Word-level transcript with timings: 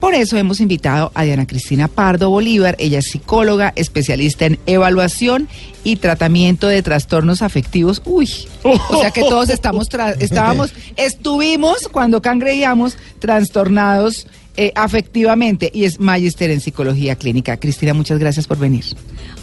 Por 0.00 0.12
eso 0.14 0.36
hemos 0.36 0.60
invitado 0.60 1.12
a 1.14 1.22
Diana 1.22 1.46
Cristina 1.46 1.86
Pardo 1.88 2.28
Bolívar. 2.28 2.74
Ella 2.78 2.98
es 2.98 3.06
psicóloga, 3.06 3.72
especialista 3.76 4.44
en 4.44 4.58
evaluación 4.66 5.48
y 5.84 5.96
tratamiento 5.96 6.66
de 6.66 6.82
trastornos 6.82 7.42
afectivos. 7.42 8.02
Uy, 8.04 8.28
o 8.64 9.00
sea 9.00 9.12
que 9.12 9.20
todos 9.22 9.48
estamos 9.50 9.88
tra- 9.88 10.16
estábamos, 10.20 10.72
estuvimos 10.96 11.88
cuando 11.90 12.20
cangreíamos 12.20 12.96
trastornados 13.20 14.26
eh, 14.56 14.72
afectivamente 14.74 15.70
y 15.72 15.84
es 15.84 16.00
magister 16.00 16.50
en 16.50 16.60
psicología 16.60 17.14
clínica. 17.14 17.56
Cristina, 17.56 17.94
muchas 17.94 18.18
gracias 18.18 18.46
por 18.48 18.58
venir. 18.58 18.84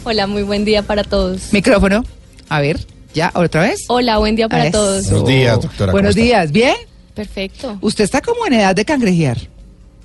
Hola, 0.04 0.26
muy 0.26 0.42
buen 0.42 0.64
día 0.66 0.82
para 0.82 1.02
todos. 1.02 1.52
Micrófono, 1.52 2.04
a 2.50 2.60
ver, 2.60 2.86
ya, 3.14 3.32
otra 3.34 3.62
vez. 3.62 3.84
Hola, 3.88 4.18
buen 4.18 4.36
día 4.36 4.48
para 4.50 4.70
todos. 4.70 5.08
Buenos 5.10 5.28
días, 5.28 5.60
doctora. 5.62 5.92
Buenos 5.92 6.14
días, 6.14 6.52
¿bien? 6.52 6.76
Perfecto. 7.14 7.78
Usted 7.80 8.04
está 8.04 8.20
como 8.20 8.46
en 8.46 8.52
edad 8.52 8.76
de 8.76 8.84
cangrejear. 8.84 9.38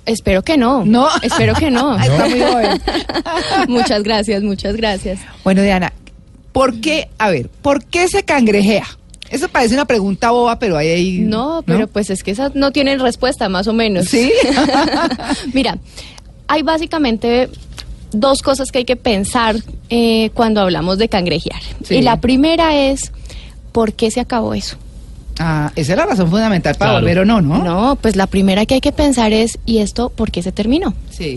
Espero 0.08 0.42
que 0.42 0.56
no. 0.56 0.84
No. 0.84 1.08
Espero 1.22 1.54
que 1.54 1.70
no. 1.70 1.96
Está 2.00 2.28
muy 2.28 2.40
joven. 2.40 2.82
muchas 3.68 4.02
gracias, 4.02 4.42
muchas 4.42 4.76
gracias. 4.76 5.20
Bueno, 5.44 5.62
Diana, 5.62 5.92
¿por 6.52 6.80
qué, 6.80 7.08
a 7.18 7.30
ver, 7.30 7.48
por 7.48 7.84
qué 7.84 8.08
se 8.08 8.24
cangrejea? 8.24 8.86
Eso 9.30 9.48
parece 9.48 9.74
una 9.74 9.84
pregunta 9.84 10.30
boba, 10.30 10.58
pero 10.58 10.78
hay 10.78 10.88
ahí... 10.88 11.18
No, 11.18 11.62
pero 11.66 11.86
pues 11.86 12.08
es 12.08 12.22
que 12.22 12.30
esas 12.30 12.54
no 12.54 12.72
tienen 12.72 12.98
respuesta, 12.98 13.50
más 13.50 13.66
o 13.68 13.74
menos. 13.74 14.08
¿Sí? 14.08 14.32
Mira, 15.52 15.76
hay 16.46 16.62
básicamente 16.62 17.50
dos 18.10 18.40
cosas 18.40 18.72
que 18.72 18.78
hay 18.78 18.84
que 18.86 18.96
pensar 18.96 19.56
eh, 19.90 20.30
cuando 20.32 20.62
hablamos 20.62 20.96
de 20.96 21.10
cangrejear. 21.10 21.60
Sí. 21.84 21.96
Y 21.96 22.02
la 22.02 22.20
primera 22.22 22.74
es, 22.74 23.12
¿por 23.72 23.92
qué 23.92 24.10
se 24.10 24.20
acabó 24.20 24.54
eso? 24.54 24.78
Ah, 25.38 25.70
esa 25.76 25.92
es 25.92 25.98
la 25.98 26.06
razón 26.06 26.28
fundamental 26.30 26.74
para 26.74 26.90
Claro. 26.92 27.00
volver 27.04 27.18
o 27.20 27.24
no, 27.24 27.40
¿no? 27.40 27.62
No, 27.62 27.96
pues 28.00 28.16
la 28.16 28.26
primera 28.26 28.66
que 28.66 28.74
hay 28.74 28.80
que 28.80 28.92
pensar 28.92 29.32
es, 29.32 29.58
¿y 29.66 29.78
esto 29.78 30.10
por 30.10 30.30
qué 30.32 30.42
se 30.42 30.50
terminó? 30.52 30.94
Sí. 31.10 31.36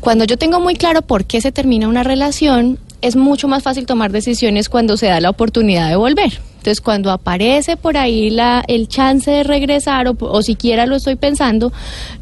Cuando 0.00 0.24
yo 0.24 0.36
tengo 0.38 0.60
muy 0.60 0.74
claro 0.76 1.02
por 1.02 1.24
qué 1.26 1.40
se 1.40 1.52
termina 1.52 1.86
una 1.88 2.02
relación, 2.04 2.78
es 3.02 3.16
mucho 3.16 3.48
más 3.48 3.62
fácil 3.62 3.84
tomar 3.84 4.12
decisiones 4.12 4.68
cuando 4.70 4.96
se 4.96 5.06
da 5.06 5.20
la 5.20 5.28
oportunidad 5.30 5.90
de 5.90 5.96
volver. 5.96 6.40
Entonces, 6.56 6.80
cuando 6.80 7.10
aparece 7.10 7.76
por 7.76 7.98
ahí 7.98 8.30
la, 8.30 8.64
el 8.66 8.88
chance 8.88 9.30
de 9.30 9.42
regresar 9.42 10.08
o, 10.08 10.16
o 10.18 10.42
siquiera 10.42 10.86
lo 10.86 10.96
estoy 10.96 11.16
pensando, 11.16 11.70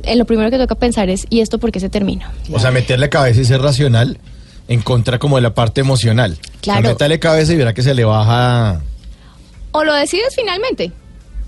eh, 0.03 0.17
lo 0.17 0.25
primero 0.25 0.51
que 0.51 0.59
toca 0.59 0.75
pensar 0.75 1.09
es, 1.09 1.27
¿y 1.31 1.39
esto 1.41 1.59
por 1.59 1.71
qué 1.71 1.79
se 1.79 1.89
termina? 1.89 2.33
O 2.53 2.59
sea, 2.59 2.73
meterle 2.73 3.09
cabeza 3.09 3.41
y 3.41 3.45
ser 3.45 3.61
racional 3.63 4.19
en 4.67 4.83
contra 4.83 5.21
como 5.21 5.37
de 5.37 5.43
la 5.43 5.55
parte 5.55 5.81
emocional. 5.81 6.37
Claro. 6.61 6.81
O 6.81 6.83
sea, 6.83 6.93
métale 6.95 7.21
cabeza 7.21 7.53
y 7.53 7.57
verá 7.57 7.73
que 7.75 7.83
se 7.83 7.95
le 7.95 8.05
baja. 8.05 8.81
O 9.71 9.85
lo 9.85 9.95
decides 9.95 10.35
finalmente. 10.35 10.91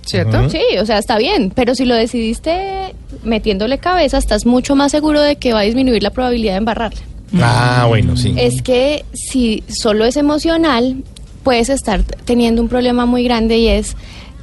¿Cierto? 0.07 0.51
Sí, 0.51 0.63
o 0.81 0.87
sea, 0.87 0.99
está 0.99 1.17
bien, 1.19 1.51
pero 1.55 1.75
si 1.75 1.85
lo 1.85 1.95
decidiste 1.95 2.95
metiéndole 3.23 3.79
cabeza, 3.79 4.19
estás 4.19 4.45
mucho 4.47 4.77
más 4.77 4.93
seguro 4.93 5.21
de 5.23 5.37
que 5.37 5.53
va 5.53 5.61
a 5.61 5.63
disminuir 5.63 6.03
la 6.03 6.11
probabilidad 6.11 6.53
de 6.53 6.59
embarrarla. 6.59 7.01
Ah, 7.41 7.87
bueno, 7.89 8.17
sí. 8.17 8.35
Es 8.37 8.63
que 8.63 9.05
si 9.13 9.65
solo 9.69 10.05
es 10.05 10.17
emocional, 10.17 11.03
puedes 11.43 11.69
estar 11.69 12.03
teniendo 12.03 12.63
un 12.63 12.69
problema 12.69 13.07
muy 13.07 13.25
grande 13.25 13.59
y 13.59 13.69
es 13.69 13.97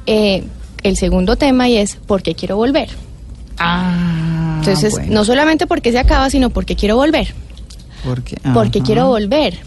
eh, 0.06 0.42
el 0.82 0.96
segundo 0.96 1.36
tema 1.36 1.68
y 1.68 1.76
es 1.76 1.96
¿por 1.96 2.22
qué 2.22 2.34
quiero 2.34 2.56
volver? 2.56 2.88
Ah, 3.58 4.56
Entonces, 4.58 4.92
bueno. 4.92 5.12
no 5.12 5.24
solamente 5.24 5.66
por 5.66 5.80
qué 5.80 5.92
se 5.92 5.98
acaba, 5.98 6.28
sino 6.28 6.50
por 6.50 6.64
qué 6.66 6.74
quiero 6.76 6.96
volver. 6.96 7.34
Porque, 8.04 8.36
Porque 8.52 8.82
quiero 8.82 9.06
volver. 9.06 9.58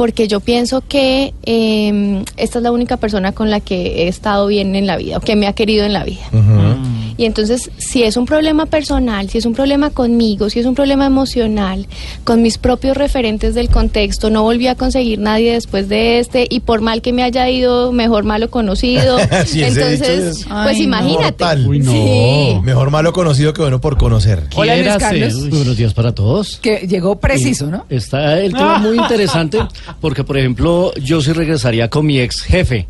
Porque 0.00 0.28
yo 0.28 0.40
pienso 0.40 0.80
que 0.80 1.34
eh, 1.42 2.24
esta 2.38 2.58
es 2.58 2.62
la 2.62 2.72
única 2.72 2.96
persona 2.96 3.32
con 3.32 3.50
la 3.50 3.60
que 3.60 4.04
he 4.04 4.08
estado 4.08 4.46
bien 4.46 4.74
en 4.74 4.86
la 4.86 4.96
vida, 4.96 5.18
o 5.18 5.20
que 5.20 5.36
me 5.36 5.46
ha 5.46 5.52
querido 5.52 5.84
en 5.84 5.92
la 5.92 6.04
vida. 6.04 6.22
Y 7.20 7.26
entonces, 7.26 7.70
si 7.76 8.02
es 8.02 8.16
un 8.16 8.24
problema 8.24 8.64
personal, 8.64 9.28
si 9.28 9.36
es 9.36 9.44
un 9.44 9.52
problema 9.52 9.90
conmigo, 9.90 10.48
si 10.48 10.58
es 10.58 10.64
un 10.64 10.74
problema 10.74 11.04
emocional, 11.04 11.86
con 12.24 12.40
mis 12.40 12.56
propios 12.56 12.96
referentes 12.96 13.54
del 13.54 13.68
contexto, 13.68 14.30
no 14.30 14.42
volví 14.42 14.68
a 14.68 14.74
conseguir 14.74 15.18
nadie 15.18 15.52
después 15.52 15.90
de 15.90 16.18
este, 16.18 16.46
y 16.48 16.60
por 16.60 16.80
mal 16.80 17.02
que 17.02 17.12
me 17.12 17.22
haya 17.22 17.46
ido, 17.50 17.92
mejor 17.92 18.24
malo 18.24 18.48
conocido. 18.50 19.18
Sí, 19.44 19.62
entonces, 19.62 20.44
pues 20.46 20.46
Ay, 20.48 20.78
no. 20.78 20.82
imagínate. 20.84 21.44
Uy, 21.66 21.80
no. 21.80 21.92
Sí. 21.92 22.56
Mejor 22.62 22.90
malo 22.90 23.12
conocido 23.12 23.52
que 23.52 23.60
bueno 23.60 23.82
por 23.82 23.98
conocer. 23.98 24.44
Hola, 24.54 24.74
Luis 24.76 24.86
Quiérase. 24.86 25.04
Carlos. 25.04 25.34
Uy, 25.34 25.50
Buenos 25.50 25.76
días 25.76 25.92
para 25.92 26.14
todos. 26.14 26.58
Que 26.62 26.86
llegó 26.88 27.20
preciso, 27.20 27.66
¿no? 27.66 27.84
Está 27.90 28.38
el 28.40 28.52
tema 28.54 28.78
muy 28.78 28.96
interesante 28.96 29.58
porque, 30.00 30.24
por 30.24 30.38
ejemplo, 30.38 30.94
yo 30.94 31.20
sí 31.20 31.32
regresaría 31.32 31.90
con 31.90 32.06
mi 32.06 32.18
ex 32.18 32.40
jefe. 32.42 32.88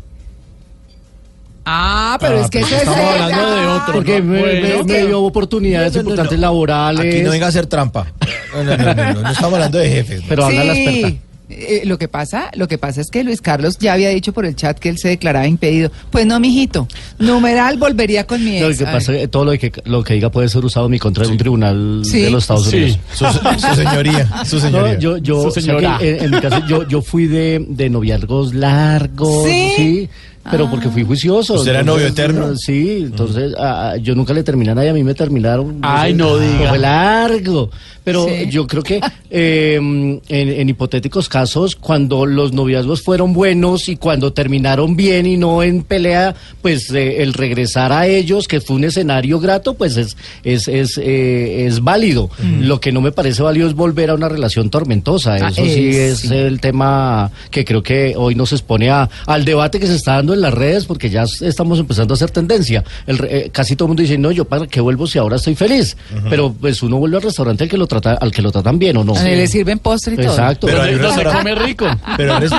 Ah, 1.65 2.17
pero 2.19 2.37
Ah, 2.37 2.41
es 2.41 2.49
que 2.49 2.59
pero 2.61 2.65
eso 2.67 2.75
es... 2.75 2.81
estamos 2.81 3.11
hablando 3.21 3.55
de 3.55 3.67
otro. 3.67 3.93
Porque 3.93 4.19
no, 4.19 4.25
me, 4.25 4.39
bueno. 4.39 4.61
me- 4.61 4.79
Es 4.79 4.85
me 4.85 4.93
que- 4.93 5.05
dio 5.07 5.21
oportunidades 5.23 5.93
No, 5.93 5.99
importantes 6.01 6.37
no. 6.37 6.41
laborales. 6.41 7.13
Aquí 7.13 7.23
no 7.23 7.31
venga 7.31 7.45
a 7.45 7.49
hacer 7.49 7.65
trampa. 7.67 8.07
No, 8.53 8.63
no, 8.65 8.75
no, 8.77 8.83
no, 8.93 9.13
no, 9.13 9.21
no 9.21 9.29
estamos 9.31 9.53
hablando 9.53 9.77
de 9.77 9.89
jefes. 9.89 10.23
Pero 10.27 10.45
anda 10.45 10.63
la 10.65 10.73
experta. 10.77 11.07
Sí. 11.07 11.19
Eh, 11.53 11.81
lo 11.85 11.97
que 11.97 12.07
pasa, 12.09 12.49
lo 12.55 12.67
que 12.67 12.77
pasa 12.77 12.99
es 13.01 13.09
que 13.09 13.23
Luis 13.25 13.41
Carlos 13.41 13.77
ya 13.79 13.93
había 13.93 14.09
dicho 14.09 14.33
por 14.33 14.45
el 14.45 14.55
chat 14.57 14.77
que 14.77 14.89
él 14.89 14.97
se 14.97 15.07
declaraba 15.09 15.47
impedido. 15.47 15.89
Pues 16.09 16.25
no, 16.25 16.37
mijito. 16.39 16.85
Numeral 17.19 17.77
volvería 17.77 18.25
con 18.27 18.43
mi 18.43 18.57
ex. 18.57 18.61
No, 18.61 18.69
lo 18.69 18.77
que 18.77 18.83
A 18.85 18.91
pasa 18.91 19.11
ver. 19.13 19.21
es 19.21 19.23
que 19.25 19.27
todo 19.29 19.45
lo 19.45 19.51
que, 19.53 19.71
lo 19.85 20.03
que 20.03 20.13
diga 20.15 20.29
puede 20.31 20.49
ser 20.49 20.63
usado 20.65 20.85
en 20.87 20.91
mi 20.91 20.99
contra 20.99 21.23
en 21.25 21.31
un 21.31 21.37
tribunal 21.37 22.01
Sí. 22.03 22.21
de 22.21 22.29
los 22.31 22.43
Estados 22.43 22.67
Sí, 22.69 22.77
Unidos. 22.77 22.99
su, 23.13 23.25
su 23.25 23.75
señoría, 23.75 24.45
su 24.45 24.59
señoría. 24.59 24.93
No, 24.95 24.99
yo, 24.99 25.17
yo, 25.17 25.41
Su 25.43 25.47
o 25.47 25.51
sea 25.51 25.61
señora. 25.63 25.97
en 26.01 26.31
mi 26.31 26.39
caso, 26.41 26.65
yo, 26.67 26.87
yo 26.87 27.01
fui 27.01 27.27
de, 27.27 27.65
de 27.69 27.89
noviazgos 27.89 28.53
largos, 28.53 29.45
¿Sí? 29.47 30.09
Pero 30.49 30.69
porque 30.69 30.89
fui 30.89 31.03
juicioso. 31.03 31.55
¿Usted 31.55 31.71
era 31.71 31.83
novio 31.83 32.07
eterno? 32.07 32.55
Sí, 32.55 33.03
entonces 33.03 33.53
ah, 33.57 33.95
yo 34.01 34.15
nunca 34.15 34.33
le 34.33 34.43
terminé 34.43 34.71
a 34.71 34.75
nadie, 34.75 34.89
a 34.89 34.93
mí 34.93 35.03
me 35.03 35.13
terminaron. 35.13 35.79
Ay, 35.81 36.13
no 36.13 36.37
diga. 36.37 36.69
Fue 36.69 36.79
largo. 36.79 37.69
Pero 38.03 38.25
Sí. 38.27 38.49
yo 38.49 38.65
creo 38.65 38.81
que 38.81 38.99
eh, 39.29 39.75
en, 39.75 40.19
en 40.29 40.69
hipotéticos 40.69 41.29
casos, 41.29 41.75
cuando 41.75 42.25
los 42.25 42.51
noviazgos 42.51 43.03
fueron 43.03 43.31
buenos 43.31 43.89
y 43.89 43.95
cuando 43.95 44.33
terminaron 44.33 44.95
bien 44.95 45.27
y 45.27 45.37
no 45.37 45.61
en 45.61 45.83
pelea, 45.83 46.33
pues 46.63 46.89
eh, 46.91 47.21
el 47.21 47.33
regresar 47.33 47.91
a 47.91 48.07
ellos, 48.07 48.47
que 48.47 48.59
fue 48.59 48.75
un 48.77 48.85
escenario 48.85 49.39
grato, 49.39 49.75
pues 49.75 49.97
es, 49.97 50.17
es, 50.43 50.67
es, 50.67 50.97
eh, 50.97 51.67
es 51.67 51.81
válido. 51.83 52.31
Lo 52.59 52.79
que 52.79 52.91
no 52.91 53.01
me 53.01 53.11
parece 53.11 53.43
válido 53.43 53.67
es 53.67 53.75
volver 53.75 54.09
a 54.09 54.15
una 54.15 54.29
relación 54.29 54.71
tormentosa. 54.71 55.35
Ah, 55.35 55.49
Eso 55.49 55.63
sí 55.63 55.89
es 55.95 56.19
sí. 56.21 56.33
el 56.33 56.59
tema 56.59 57.29
que 57.51 57.63
creo 57.65 57.83
que 57.83 58.15
hoy 58.17 58.33
nos 58.33 58.51
expone 58.51 58.89
a, 58.89 59.07
al 59.27 59.45
debate 59.45 59.79
que 59.79 59.85
se 59.85 59.95
está 59.95 60.13
dando 60.15 60.30
en 60.33 60.41
las 60.41 60.53
redes, 60.53 60.85
porque 60.85 61.09
ya 61.09 61.23
estamos 61.41 61.79
empezando 61.79 62.13
a 62.13 62.15
hacer 62.15 62.31
tendencia. 62.31 62.83
El 63.07 63.19
eh, 63.29 63.49
casi 63.51 63.75
todo 63.75 63.85
el 63.85 63.89
mundo 63.89 64.01
dice, 64.01 64.17
no, 64.17 64.31
yo 64.31 64.45
para 64.45 64.67
qué 64.67 64.81
vuelvo 64.81 65.07
si 65.07 65.17
ahora 65.19 65.35
estoy 65.37 65.55
feliz. 65.55 65.95
Pero 66.29 66.53
pues 66.53 66.81
uno 66.83 66.97
vuelve 66.97 67.17
al 67.17 67.23
restaurante 67.23 67.63
al 67.63 67.69
que 67.69 67.77
lo 67.77 67.87
trata, 67.87 68.13
al 68.13 68.31
que 68.31 68.41
lo 68.41 68.51
tratan 68.51 68.79
bien 68.79 68.97
o 68.97 69.03
no. 69.03 69.15
Él 69.15 69.37
le 69.37 69.47
sirven 69.47 69.79
postre 69.79 70.13
y 70.13 70.17
todo. 70.17 70.29
Exacto. 70.29 70.67
Pero 70.67 70.81
hay 70.81 70.93
donde, 70.93 71.07
No 71.07 71.13
se 71.13 71.23
restaurante- 71.23 71.51
come 71.53 71.67
rico. 71.67 71.85
Pero 72.17 72.33
hay, 72.35 72.41
res- 72.41 72.51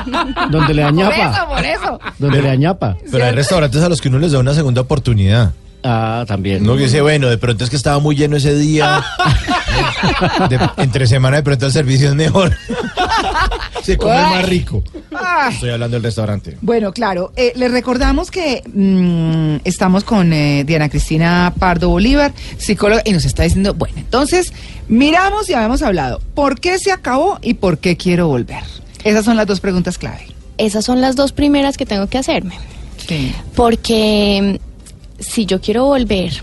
donde 0.50 0.74
le 0.74 0.82
Por 0.82 0.92
eso, 1.02 1.02
añapa. 1.22 1.48
por 1.48 1.64
eso. 1.64 2.00
Donde 2.18 2.42
le 2.42 2.50
añapa. 2.50 2.96
pero 3.10 3.24
hay 3.24 3.32
restaurantes 3.32 3.82
a 3.82 3.88
los 3.88 4.00
que 4.00 4.08
uno 4.08 4.18
les 4.18 4.32
da 4.32 4.38
una 4.38 4.54
segunda 4.54 4.80
oportunidad. 4.80 5.52
Ah, 5.84 6.24
también. 6.28 6.62
No 6.64 6.76
que 6.76 6.84
dice, 6.84 7.00
bueno, 7.00 7.28
de 7.28 7.38
pronto 7.38 7.64
es 7.64 7.70
que 7.70 7.74
estaba 7.74 7.98
muy 7.98 8.14
lleno 8.14 8.36
ese 8.36 8.54
día. 8.54 9.02
De- 10.48 10.58
entre 10.76 11.06
semana 11.06 11.38
de 11.38 11.42
pronto 11.42 11.66
el 11.66 11.72
servicio 11.72 12.08
es 12.08 12.14
mejor. 12.14 12.52
Se 13.82 13.96
come 13.96 14.12
Ay. 14.14 14.34
más 14.36 14.48
rico. 14.48 14.82
Ay. 15.14 15.54
Estoy 15.54 15.70
hablando 15.70 15.96
del 15.96 16.02
restaurante. 16.04 16.56
Bueno, 16.60 16.92
claro, 16.92 17.32
eh, 17.36 17.52
les 17.56 17.70
recordamos 17.70 18.30
que 18.30 18.62
mm, 18.66 19.66
estamos 19.66 20.04
con 20.04 20.32
eh, 20.32 20.64
Diana 20.64 20.88
Cristina 20.88 21.52
Pardo 21.58 21.88
Bolívar, 21.88 22.32
psicóloga, 22.58 23.02
y 23.04 23.12
nos 23.12 23.24
está 23.24 23.42
diciendo, 23.42 23.74
bueno, 23.74 23.96
entonces 23.98 24.52
miramos 24.88 25.48
y 25.48 25.54
habíamos 25.54 25.82
hablado, 25.82 26.20
¿por 26.34 26.60
qué 26.60 26.78
se 26.78 26.92
acabó 26.92 27.38
y 27.42 27.54
por 27.54 27.78
qué 27.78 27.96
quiero 27.96 28.28
volver? 28.28 28.62
Esas 29.04 29.25
son 29.25 29.36
las 29.36 29.46
dos 29.46 29.60
preguntas 29.60 29.98
clave. 29.98 30.26
Esas 30.58 30.84
son 30.84 31.00
las 31.00 31.16
dos 31.16 31.32
primeras 31.32 31.76
que 31.76 31.86
tengo 31.86 32.06
que 32.06 32.18
hacerme. 32.18 32.56
Sí. 33.08 33.34
Porque 33.54 34.58
mm, 34.60 35.22
si 35.22 35.46
yo 35.46 35.60
quiero 35.60 35.86
volver, 35.86 36.42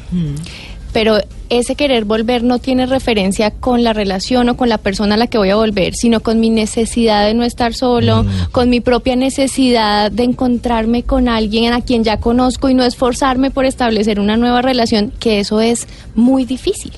pero 0.92 1.20
ese 1.50 1.76
querer 1.76 2.06
volver 2.06 2.44
no 2.44 2.60
tiene 2.60 2.86
referencia 2.86 3.52
con 3.52 3.84
la 3.84 3.94
relación 3.94 4.50
o 4.50 4.58
con 4.58 4.70
la 4.70 4.78
persona 4.78 5.16
a 5.16 5.18
la 5.18 5.28
que 5.28 5.38
voy 5.38 5.50
a 5.50 5.56
volver, 5.56 5.96
sino 5.96 6.20
con 6.22 6.40
mi 6.40 6.50
necesidad 6.50 7.26
de 7.26 7.34
no 7.34 7.44
estar 7.44 7.74
solo, 7.74 8.26
con 8.52 8.70
mi 8.70 8.80
propia 8.80 9.16
necesidad 9.16 10.12
de 10.12 10.24
encontrarme 10.24 11.04
con 11.04 11.28
alguien 11.28 11.74
a 11.74 11.82
quien 11.82 12.04
ya 12.04 12.18
conozco 12.18 12.70
y 12.70 12.74
no 12.74 12.84
esforzarme 12.84 13.52
por 13.52 13.66
establecer 13.66 14.20
una 14.20 14.38
nueva 14.38 14.62
relación, 14.62 15.12
que 15.20 15.40
eso 15.40 15.60
es 15.62 15.88
muy 16.16 16.46
difícil. 16.46 16.92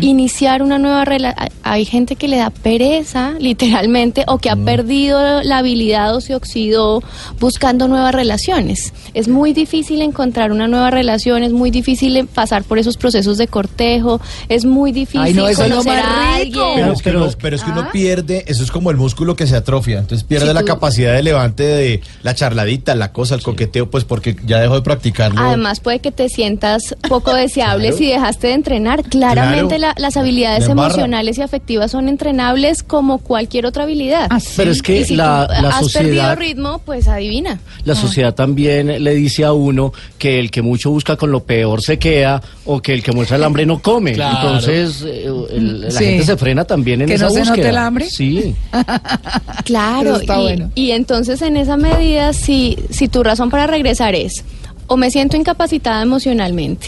Iniciar 0.00 0.62
una 0.62 0.78
nueva 0.78 1.04
relación, 1.04 1.48
hay 1.62 1.84
gente 1.84 2.14
que 2.14 2.28
le 2.28 2.36
da 2.36 2.50
pereza, 2.50 3.34
literalmente, 3.40 4.24
o 4.28 4.38
que 4.38 4.50
ha 4.50 4.56
perdido 4.56 5.42
la 5.42 5.58
habilidad 5.58 6.14
o 6.14 6.20
se 6.20 6.34
oxidó 6.34 7.02
buscando 7.40 7.88
nuevas 7.88 8.14
relaciones. 8.14 8.92
Es 9.14 9.28
muy 9.28 9.52
difícil 9.52 10.02
encontrar 10.02 10.52
una 10.52 10.68
nueva 10.68 10.90
relación, 10.90 11.42
es 11.42 11.52
muy 11.52 11.70
difícil 11.70 12.26
pasar 12.32 12.62
por 12.62 12.78
esos 12.78 12.96
procesos 12.96 13.38
de 13.38 13.48
es 14.48 14.64
muy 14.64 14.92
difícil 14.92 15.20
Ay, 15.20 15.34
no, 15.34 15.48
eso 15.48 15.62
es 15.64 15.70
lo 15.70 15.76
conocer 15.76 16.02
más 16.02 16.04
a 16.04 16.38
rico. 16.38 16.60
alguien. 16.62 16.74
Pero 16.84 16.92
es, 16.92 17.02
que 17.02 17.10
uno, 17.10 17.28
pero 17.40 17.56
es 17.56 17.62
que 17.62 17.70
uno 17.70 17.88
pierde, 17.92 18.44
eso 18.46 18.62
es 18.62 18.70
como 18.70 18.90
el 18.90 18.96
músculo 18.96 19.36
que 19.36 19.46
se 19.46 19.56
atrofia, 19.56 19.98
entonces 19.98 20.24
pierde 20.26 20.52
la 20.54 20.60
tú- 20.60 20.66
capacidad 20.66 21.14
de 21.14 21.22
levante 21.22 21.62
de 21.64 22.00
la 22.22 22.34
charladita, 22.34 22.94
la 22.94 23.12
cosa, 23.12 23.34
el 23.34 23.42
coqueteo, 23.42 23.90
pues 23.90 24.04
porque 24.04 24.36
ya 24.46 24.58
dejó 24.60 24.74
de 24.74 24.82
practicarlo. 24.82 25.40
Además 25.40 25.80
puede 25.80 25.98
que 26.00 26.12
te 26.12 26.28
sientas 26.28 26.94
poco 27.08 27.34
deseable 27.34 27.88
Claro. 27.88 27.96
si 27.98 28.06
dejaste 28.06 28.46
de 28.48 28.52
entrenar. 28.54 29.02
Claramente 29.04 29.76
Claro. 29.76 29.94
la- 29.96 30.02
las 30.02 30.16
habilidades 30.16 30.68
emocionales 30.68 31.38
y 31.38 31.42
afectivas 31.42 31.90
son 31.90 32.08
entrenables 32.08 32.82
como 32.82 33.18
cualquier 33.18 33.66
otra 33.66 33.84
habilidad. 33.84 34.26
Ah, 34.30 34.40
sí. 34.40 34.48
Pero 34.56 34.70
es 34.70 34.82
que 34.82 35.00
y 35.00 35.04
si 35.04 35.16
la, 35.16 35.46
tú 35.46 35.62
la 35.62 35.68
has 35.70 35.92
perdido 35.92 36.04
sociedad... 36.04 36.36
ritmo, 36.38 36.80
pues 36.84 37.08
adivina. 37.08 37.58
La 37.84 37.94
sociedad 37.94 38.34
también 38.34 39.02
le 39.02 39.14
dice 39.14 39.44
a 39.44 39.52
uno 39.52 39.92
que 40.18 40.38
el 40.40 40.50
que 40.50 40.62
mucho 40.62 40.90
busca 40.90 41.16
con 41.16 41.30
lo 41.30 41.40
peor 41.44 41.82
se 41.82 41.98
queda 41.98 42.42
o 42.64 42.80
que 42.82 42.92
el 42.94 43.02
que 43.02 43.12
muestra 43.12 43.36
el 43.36 43.44
hambre 43.44 43.64
no 43.66 43.80
come. 43.86 44.12
Claro. 44.12 44.36
Entonces 44.48 45.02
eh, 45.06 45.26
el- 45.50 45.80
la 45.82 45.90
Sí. 45.90 46.04
gente 46.04 46.24
se 46.24 46.36
frena 46.36 46.64
también 46.64 47.00
en 47.02 47.08
Que 47.08 47.14
esa 47.14 47.24
no 47.26 47.30
se 47.30 47.38
note 47.40 47.50
búsqueda. 47.50 47.68
el 47.70 47.76
hambre. 47.78 48.06
Sí. 48.10 48.54
Claro, 49.64 50.16
está 50.16 50.38
y, 50.38 50.42
bueno. 50.42 50.70
y 50.74 50.90
entonces 50.92 51.42
en 51.42 51.56
esa 51.56 51.76
medida, 51.76 52.32
si, 52.32 52.76
si 52.90 53.08
tu 53.08 53.22
razón 53.22 53.50
para 53.50 53.66
regresar 53.66 54.14
es 54.14 54.44
o 54.88 54.96
me 54.96 55.10
siento 55.10 55.36
incapacitada 55.36 56.02
emocionalmente, 56.02 56.86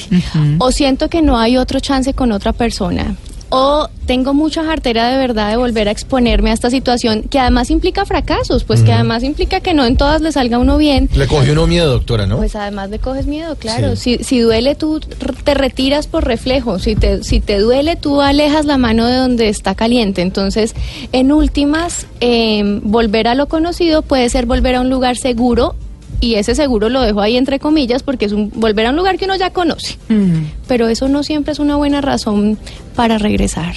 o 0.58 0.70
siento 0.70 1.08
que 1.08 1.20
no 1.20 1.36
hay 1.38 1.56
otro 1.56 1.80
chance 1.80 2.14
con 2.14 2.30
otra 2.30 2.52
persona, 2.52 3.16
o 3.50 3.88
tengo 4.06 4.32
mucha 4.32 4.64
jartera 4.64 5.08
de 5.08 5.18
verdad 5.18 5.50
de 5.50 5.56
volver 5.56 5.88
a 5.88 5.90
exponerme 5.90 6.50
a 6.50 6.54
esta 6.54 6.70
situación 6.70 7.24
que 7.24 7.38
además 7.38 7.70
implica 7.70 8.06
fracasos, 8.06 8.64
pues 8.64 8.82
que 8.82 8.92
además 8.92 9.22
implica 9.22 9.60
que 9.60 9.74
no 9.74 9.84
en 9.84 9.96
todas 9.96 10.22
le 10.22 10.32
salga 10.32 10.58
uno 10.58 10.78
bien. 10.78 11.10
Le 11.14 11.26
cogió 11.26 11.52
uno 11.52 11.66
miedo, 11.66 11.90
doctora, 11.90 12.26
¿no? 12.26 12.38
Pues 12.38 12.56
además 12.56 12.88
le 12.90 12.98
coges 12.98 13.26
miedo, 13.26 13.56
claro. 13.56 13.96
Sí. 13.96 14.16
Si, 14.18 14.24
si 14.24 14.40
duele, 14.40 14.74
tú 14.74 15.00
te 15.00 15.54
retiras 15.54 16.06
por 16.06 16.24
reflejo. 16.24 16.78
Si 16.78 16.96
te, 16.96 17.22
si 17.22 17.40
te 17.40 17.58
duele, 17.58 17.96
tú 17.96 18.22
alejas 18.22 18.64
la 18.64 18.78
mano 18.78 19.06
de 19.06 19.16
donde 19.16 19.48
está 19.48 19.74
caliente. 19.74 20.22
Entonces, 20.22 20.74
en 21.12 21.30
últimas, 21.32 22.06
eh, 22.20 22.80
volver 22.82 23.28
a 23.28 23.34
lo 23.34 23.48
conocido 23.48 24.02
puede 24.02 24.28
ser 24.30 24.46
volver 24.46 24.76
a 24.76 24.80
un 24.80 24.90
lugar 24.90 25.16
seguro. 25.16 25.74
Y 26.20 26.34
ese 26.34 26.54
seguro 26.54 26.88
lo 26.88 27.00
dejo 27.00 27.20
ahí 27.20 27.36
entre 27.36 27.58
comillas 27.58 28.02
porque 28.02 28.26
es 28.26 28.32
un, 28.32 28.50
volver 28.54 28.86
a 28.86 28.90
un 28.90 28.96
lugar 28.96 29.18
que 29.18 29.24
uno 29.24 29.36
ya 29.36 29.50
conoce. 29.50 29.98
Mm. 30.08 30.46
Pero 30.66 30.88
eso 30.88 31.08
no 31.08 31.22
siempre 31.22 31.52
es 31.52 31.58
una 31.58 31.76
buena 31.76 32.00
razón 32.00 32.58
para 32.96 33.18
regresar. 33.18 33.74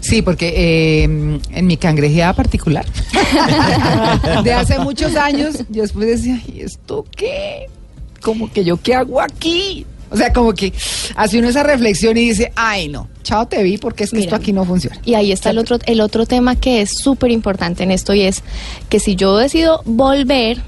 Sí, 0.00 0.22
porque 0.22 0.52
eh, 0.56 1.02
en 1.04 1.66
mi 1.66 1.76
cangrejeada 1.76 2.32
particular, 2.32 2.86
de 4.44 4.52
hace 4.52 4.78
muchos 4.78 5.16
años, 5.16 5.64
yo 5.68 5.82
después 5.82 6.06
decía, 6.06 6.40
¿y 6.52 6.60
esto 6.60 7.04
qué? 7.16 7.66
Como 8.20 8.52
que 8.52 8.64
yo, 8.64 8.76
¿qué 8.76 8.94
hago 8.94 9.20
aquí? 9.20 9.84
O 10.10 10.16
sea, 10.16 10.32
como 10.32 10.52
que 10.52 10.72
hace 11.14 11.38
uno 11.38 11.48
esa 11.48 11.62
reflexión 11.62 12.16
y 12.16 12.28
dice, 12.28 12.52
ay, 12.56 12.88
no, 12.88 13.08
chao, 13.22 13.46
te 13.46 13.62
vi 13.62 13.78
porque 13.78 14.04
es 14.04 14.10
que 14.10 14.16
Mira. 14.16 14.26
esto 14.26 14.36
aquí 14.36 14.52
no 14.52 14.64
funciona. 14.64 14.96
Y 15.04 15.14
ahí 15.14 15.30
está 15.30 15.50
el 15.50 15.58
otro, 15.58 15.78
el 15.86 16.00
otro 16.00 16.26
tema 16.26 16.56
que 16.56 16.82
es 16.82 16.98
súper 16.98 17.30
importante 17.30 17.84
en 17.84 17.92
esto 17.92 18.12
y 18.12 18.22
es 18.22 18.42
que 18.88 18.98
si 18.98 19.14
yo 19.14 19.36
decido 19.36 19.82
volver, 19.84 20.58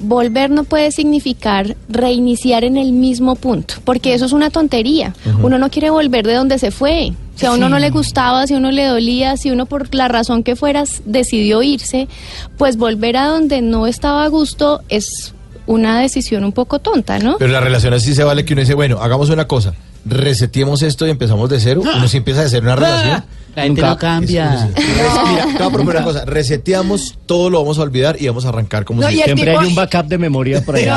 volver 0.00 0.50
no 0.50 0.64
puede 0.64 0.92
significar 0.92 1.76
reiniciar 1.88 2.64
en 2.64 2.76
el 2.76 2.92
mismo 2.92 3.34
punto, 3.36 3.74
porque 3.84 4.14
eso 4.14 4.26
es 4.26 4.32
una 4.32 4.50
tontería. 4.50 5.14
Uno 5.42 5.58
no 5.58 5.70
quiere 5.70 5.90
volver 5.90 6.26
de 6.26 6.34
donde 6.34 6.58
se 6.58 6.70
fue. 6.70 7.12
Si 7.34 7.46
a 7.46 7.52
uno 7.52 7.66
Sí. 7.66 7.72
no 7.72 7.78
le 7.78 7.90
gustaba, 7.90 8.46
si 8.46 8.54
a 8.54 8.58
uno 8.58 8.70
le 8.70 8.84
dolía, 8.86 9.36
si 9.36 9.50
uno 9.50 9.66
por 9.66 9.94
la 9.94 10.08
razón 10.08 10.42
que 10.42 10.56
fueras 10.56 11.02
decidió 11.04 11.62
irse, 11.62 12.08
pues 12.56 12.76
volver 12.76 13.16
a 13.16 13.26
donde 13.26 13.62
no 13.62 13.86
estaba 13.86 14.24
a 14.24 14.28
gusto 14.28 14.80
es 14.88 15.34
una 15.66 16.00
decisión 16.00 16.44
un 16.44 16.52
poco 16.52 16.78
tonta, 16.78 17.18
¿no? 17.18 17.36
Pero 17.38 17.52
la 17.52 17.60
relación 17.60 17.92
así 17.94 18.14
se 18.14 18.24
vale 18.24 18.44
que 18.44 18.54
uno 18.54 18.60
dice, 18.62 18.74
bueno, 18.74 18.98
hagamos 19.00 19.28
una 19.30 19.46
cosa, 19.46 19.74
reseteemos 20.04 20.82
esto 20.82 21.06
y 21.06 21.10
empezamos 21.10 21.48
de 21.50 21.60
cero. 21.60 21.82
Uno 21.82 22.08
sí 22.08 22.16
empieza 22.18 22.42
a 22.42 22.44
hacer 22.44 22.62
una 22.62 22.76
relación. 22.76 23.24
La 23.56 23.62
gente 23.64 23.80
Nunca- 23.80 23.90
no 23.94 23.98
cambia. 23.98 24.68
Res- 24.76 24.86
Mira, 25.28 25.42
te 25.46 25.52
voy 25.58 25.66
a 25.66 25.70
proponer 25.70 25.96
una 25.96 26.04
cosa, 26.04 26.24
reseteamos, 26.24 27.18
todo 27.26 27.50
lo 27.50 27.58
vamos 27.60 27.78
a 27.78 27.82
olvidar 27.82 28.16
y 28.20 28.28
vamos 28.28 28.44
a 28.44 28.50
arrancar 28.50 28.84
como 28.84 29.00
No, 29.02 29.08
si... 29.08 29.14
Siempre 29.16 29.46
tipo- 29.46 29.58
hay 29.60 29.66
un 29.66 29.74
backup 29.74 30.06
de 30.06 30.18
memoria 30.18 30.64
por 30.64 30.76
allá. 30.76 30.96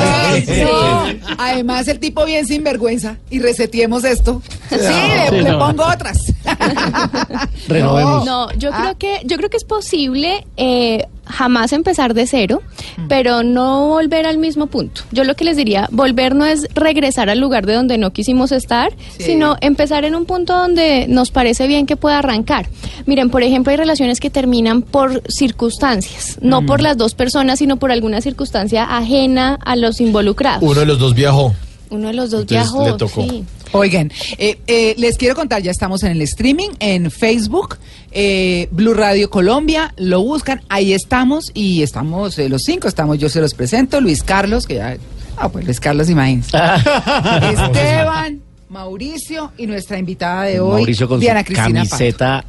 No, 0.64 1.02
Además, 1.38 1.88
el 1.88 1.98
tipo 1.98 2.24
bien 2.24 2.46
sinvergüenza 2.46 3.16
y 3.30 3.40
resetiemos 3.40 4.04
esto. 4.04 4.40
Sí, 4.70 4.76
le, 4.76 5.28
Sí, 5.38 5.42
le 5.44 5.50
no. 5.50 5.58
pongo 5.58 5.84
otras. 5.84 6.18
Renovemos. 7.68 8.24
No, 8.24 8.50
yo 8.52 8.70
Ah. 8.72 8.78
creo 8.80 8.98
que 8.98 9.20
yo 9.26 9.36
creo 9.36 9.50
que 9.50 9.56
es 9.56 9.64
posible 9.64 10.46
eh, 10.56 11.06
jamás 11.26 11.72
empezar 11.72 12.14
de 12.14 12.26
cero, 12.26 12.62
pero 13.08 13.42
no 13.42 13.86
volver 13.88 14.26
al 14.26 14.38
mismo 14.38 14.66
punto. 14.66 15.02
Yo 15.12 15.24
lo 15.24 15.34
que 15.34 15.44
les 15.44 15.56
diría, 15.56 15.88
volver 15.92 16.34
no 16.34 16.44
es 16.44 16.66
regresar 16.74 17.30
al 17.30 17.38
lugar 17.38 17.64
de 17.66 17.74
donde 17.74 17.96
no 17.98 18.12
quisimos 18.12 18.52
estar, 18.52 18.92
Sí. 19.16 19.24
sino 19.24 19.56
empezar 19.60 20.04
en 20.04 20.14
un 20.14 20.26
punto 20.26 20.56
donde 20.56 21.06
nos 21.08 21.30
parece 21.30 21.66
bien 21.66 21.86
que 21.86 21.96
pueda 21.96 22.18
arrancar. 22.18 22.68
Miren, 23.06 23.30
por 23.30 23.42
ejemplo, 23.42 23.70
hay 23.70 23.76
relaciones 23.76 24.20
que 24.20 24.30
terminan 24.30 24.82
por 24.82 25.22
circunstancias, 25.30 26.38
no 26.42 26.66
por 26.66 26.80
las 26.80 26.96
dos 26.96 27.14
personas, 27.14 27.58
sino 27.60 27.76
por 27.76 27.92
alguna 27.92 28.20
circunstancia 28.20 28.84
ajena 28.84 29.58
a 29.64 29.76
los 29.76 30.00
involucrados. 30.00 30.62
Uno 30.62 30.80
de 30.80 30.86
los 30.86 30.98
dos 30.98 31.14
viajó. 31.14 31.54
Uno 31.90 32.08
de 32.08 32.14
los 32.14 32.30
dos 32.30 32.42
Entonces, 32.42 32.72
viajó, 32.72 32.86
le 32.90 32.96
tocó. 32.98 33.22
sí. 33.22 33.44
Oigan, 33.72 34.12
eh, 34.38 34.58
eh, 34.66 34.94
les 34.98 35.16
quiero 35.16 35.34
contar, 35.34 35.62
ya 35.62 35.70
estamos 35.70 36.02
en 36.02 36.12
el 36.12 36.22
streaming, 36.22 36.70
en 36.78 37.10
Facebook, 37.10 37.78
eh, 38.10 38.68
Blue 38.70 38.92
Radio 38.94 39.30
Colombia, 39.30 39.94
lo 39.96 40.22
buscan, 40.22 40.60
ahí 40.68 40.92
estamos 40.92 41.50
y 41.54 41.82
estamos 41.82 42.36
los 42.36 42.62
cinco, 42.62 42.88
estamos, 42.88 43.18
yo 43.18 43.28
se 43.28 43.40
los 43.40 43.54
presento, 43.54 44.00
Luis 44.00 44.22
Carlos, 44.22 44.66
que 44.66 44.74
ya, 44.74 44.96
ah, 45.38 45.48
pues 45.48 45.64
Luis 45.64 45.80
Carlos, 45.80 46.10
imagínense. 46.10 46.56
Esteban, 47.52 48.42
Mauricio 48.68 49.52
y 49.56 49.66
nuestra 49.66 49.98
invitada 49.98 50.44
de 50.44 50.60
hoy, 50.60 50.82
Mauricio 50.82 51.08
con 51.08 51.20
Diana 51.20 51.40
su 51.40 51.46
Cristina 51.46 51.82
Pato. 51.84 51.90
camiseta. 51.90 52.44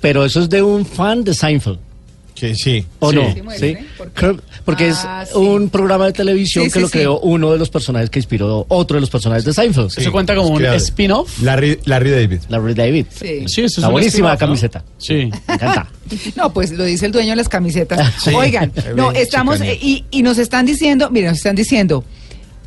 Pero 0.00 0.24
eso 0.24 0.40
es 0.40 0.48
de 0.50 0.62
un 0.62 0.84
fan 0.84 1.22
de 1.22 1.32
Seinfeld. 1.32 1.78
Que 2.34 2.54
sí. 2.54 2.84
¿O 2.98 3.10
Sí. 3.10 3.16
no? 3.16 3.34
Sí, 3.34 3.42
muere, 3.42 3.58
¿Sí? 3.60 3.66
¿eh? 3.66 3.86
¿Por? 3.98 4.10
Creo- 4.12 4.40
porque 4.64 4.92
Ah, 5.04 5.22
es 5.22 5.28
sí. 5.30 5.36
un 5.38 5.68
programa 5.68 6.06
de 6.06 6.12
televisión 6.12 6.64
Sí, 6.64 6.70
que 6.70 6.74
sí, 6.78 6.80
lo 6.80 6.86
sí. 6.88 6.92
creó 6.92 7.20
uno 7.20 7.52
de 7.52 7.58
los 7.58 7.68
personajes 7.70 8.10
que 8.10 8.18
inspiró 8.18 8.64
otro 8.68 8.96
de 8.96 9.00
los 9.02 9.10
personajes 9.10 9.44
de 9.44 9.52
Seinfeld. 9.52 9.90
Sí. 9.90 10.00
Eso 10.00 10.12
cuenta 10.12 10.34
como 10.34 10.48
un 10.48 10.64
spin-off. 10.64 11.40
Larry, 11.42 11.78
Larry 11.84 12.10
David. 12.10 12.40
Larry 12.48 12.74
David. 12.74 13.06
Sí. 13.14 13.44
Sí, 13.46 13.60
eso 13.62 13.66
es 13.66 13.78
La 13.78 13.88
un 13.88 13.92
buenísima 13.92 14.32
spin-off, 14.34 14.40
¿no? 14.40 14.46
camiseta. 14.46 14.84
Sí. 14.98 15.14
Me 15.48 15.54
encanta. 15.54 15.88
No, 16.36 16.52
pues 16.52 16.72
lo 16.72 16.84
dice 16.84 17.06
el 17.06 17.12
dueño 17.12 17.30
de 17.30 17.36
las 17.36 17.48
camisetas. 17.48 18.12
Sí. 18.22 18.30
Oigan, 18.34 18.72
no, 18.96 19.12
estamos 19.12 19.60
eh, 19.60 19.78
y, 19.80 20.04
y 20.10 20.22
nos 20.22 20.38
están 20.38 20.66
diciendo, 20.66 21.10
miren, 21.10 21.30
nos 21.30 21.38
están 21.38 21.54
diciendo, 21.56 22.04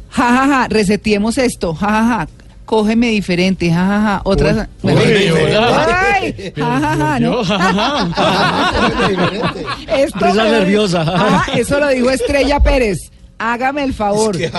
jajaja, 0.09 0.47
ja, 0.47 0.47
ja, 0.63 0.67
resetiemos 0.69 1.37
esto, 1.37 1.73
jajaja, 1.73 2.17
ja, 2.19 2.27
cógeme 2.65 3.09
diferente, 3.09 3.69
jajaja, 3.69 4.01
ja, 4.01 4.21
otras. 4.23 4.67
Uy, 4.81 4.91
ay, 4.93 6.53
jajaja, 6.55 6.95
ja, 6.97 7.19
¿no? 7.19 7.41
Esto 9.95 10.33
me- 10.33 10.51
nerviosa. 10.51 11.43
Eso 11.55 11.79
lo 11.79 11.89
dijo 11.89 12.09
Estrella 12.09 12.59
Pérez. 12.59 13.11
Hágame 13.37 13.83
el 13.83 13.93
favor. 13.93 14.37
Que, 14.37 14.49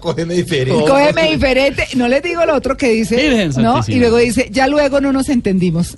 cógeme 0.00 0.34
diferente. 0.34 0.84
Cógeme 0.86 1.32
diferente. 1.32 1.86
No 1.94 2.06
les 2.06 2.22
digo 2.22 2.44
lo 2.44 2.54
otro 2.54 2.76
que 2.76 2.90
dice. 2.90 3.48
¿no? 3.56 3.80
Y 3.86 3.98
luego 3.98 4.18
dice, 4.18 4.48
ya 4.52 4.68
luego 4.68 5.00
no 5.00 5.10
nos 5.12 5.28
entendimos. 5.30 5.96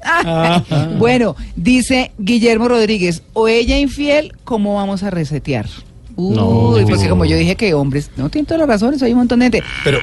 bueno, 0.99 1.35
dice 1.57 2.13
Guillermo 2.19 2.69
Rodríguez, 2.69 3.23
o 3.33 3.49
ella 3.49 3.77
infiel, 3.79 4.35
¿cómo 4.45 4.77
vamos 4.77 5.03
a 5.03 5.11
resetear? 5.11 5.67
Uy, 6.15 6.37
No. 6.37 6.75
porque 6.89 7.09
como 7.09 7.25
yo 7.25 7.37
dije 7.37 7.57
que 7.57 7.75
hombres, 7.75 8.11
no 8.17 8.29
tienen 8.29 8.47
todas 8.47 8.61
las 8.61 8.69
razones, 8.69 9.03
hay 9.03 9.13
un 9.13 9.19
montón 9.19 9.41
de 9.41 9.47
gente. 9.47 9.63
Pero 9.83 9.99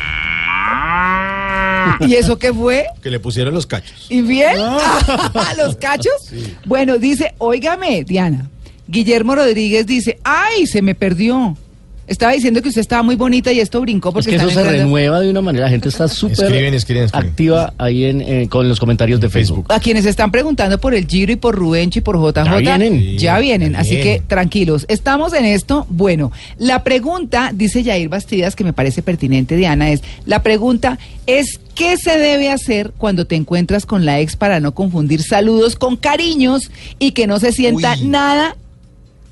¿Y 2.02 2.16
eso 2.16 2.38
qué 2.38 2.54
fue? 2.54 2.86
que 3.02 3.10
le 3.10 3.20
pusieron 3.20 3.54
los 3.54 3.66
cachos. 3.66 4.08
¿Infiel? 4.10 4.60
¿A 4.60 5.54
los 5.58 5.76
cachos? 5.76 6.32
Bueno, 6.66 6.98
dice, 6.98 7.34
óigame, 7.38 8.04
Diana. 8.04 8.50
Guillermo 8.88 9.36
Rodríguez 9.36 9.86
dice, 9.86 10.20
ay, 10.24 10.68
se 10.68 10.82
me 10.82 10.96
perdió. 10.96 11.58
Estaba 12.08 12.34
diciendo 12.34 12.62
que 12.62 12.70
usted 12.70 12.82
estaba 12.82 13.02
muy 13.02 13.16
bonita 13.16 13.52
y 13.52 13.60
esto 13.60 13.82
brincó 13.82 14.10
Es 14.10 14.14
porque 14.14 14.30
que 14.32 14.36
eso 14.36 14.46
se 14.50 14.60
entrando- 14.60 14.72
renueva 14.84 15.20
de 15.22 15.30
una 15.32 15.42
manera. 15.42 15.66
La 15.66 15.72
gente 15.72 15.90
está 15.90 16.08
súper 16.08 16.34
Escriben, 16.46 16.74
escriben, 16.76 17.04
escriben. 17.06 17.28
activa 17.30 17.74
ahí 17.80 18.06
en, 18.06 18.22
eh, 18.22 18.48
con 18.48 18.70
los 18.70 18.80
comentarios 18.80 19.20
de 19.20 19.30
Facebook. 19.30 19.66
A 19.70 19.80
quienes 19.80 20.06
están 20.06 20.30
preguntando 20.32 20.78
por 20.80 20.94
el 20.94 21.08
Giro 21.08 21.32
y 21.32 21.36
por 21.36 21.56
Rubencho 21.56 21.98
y 22.00 22.02
por 22.04 22.18
JJ. 22.18 22.44
Ya 22.62 22.78
vienen. 22.78 23.18
Ya 23.18 23.40
vienen, 23.40 23.76
así 23.76 23.96
Bien. 23.96 24.04
que 24.04 24.22
tranquilos. 24.28 24.86
Estamos 24.88 25.34
en 25.34 25.46
esto. 25.46 25.88
Bueno, 25.90 26.32
la 26.60 26.84
pregunta, 26.84 27.50
dice 27.54 27.82
Yair 27.82 28.08
Bastidas, 28.10 28.56
que 28.56 28.64
me 28.64 28.74
parece 28.74 29.02
pertinente, 29.02 29.56
Diana, 29.56 29.90
es, 29.90 30.02
la 30.28 30.44
pregunta 30.44 31.00
es, 31.26 31.60
¿qué 31.74 31.98
se 31.98 32.20
debe 32.20 32.52
hacer 32.52 32.92
cuando 33.00 33.26
te 33.26 33.36
encuentras 33.36 33.88
con 33.88 34.06
la 34.06 34.20
ex 34.20 34.36
para 34.36 34.60
no 34.60 34.76
confundir 34.76 35.24
saludos 35.24 35.76
con 35.76 35.98
cariños 35.98 36.70
y 37.00 37.14
que 37.14 37.26
no 37.26 37.40
se 37.40 37.52
sienta 37.52 37.96
Uy. 38.00 38.08
nada, 38.08 38.56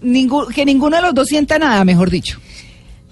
ningún, 0.01 0.47
que 0.51 0.65
ninguno 0.65 0.95
de 0.97 1.03
los 1.03 1.13
dos 1.13 1.27
sienta 1.27 1.59
nada, 1.59 1.85
mejor 1.85 2.09
dicho? 2.09 2.39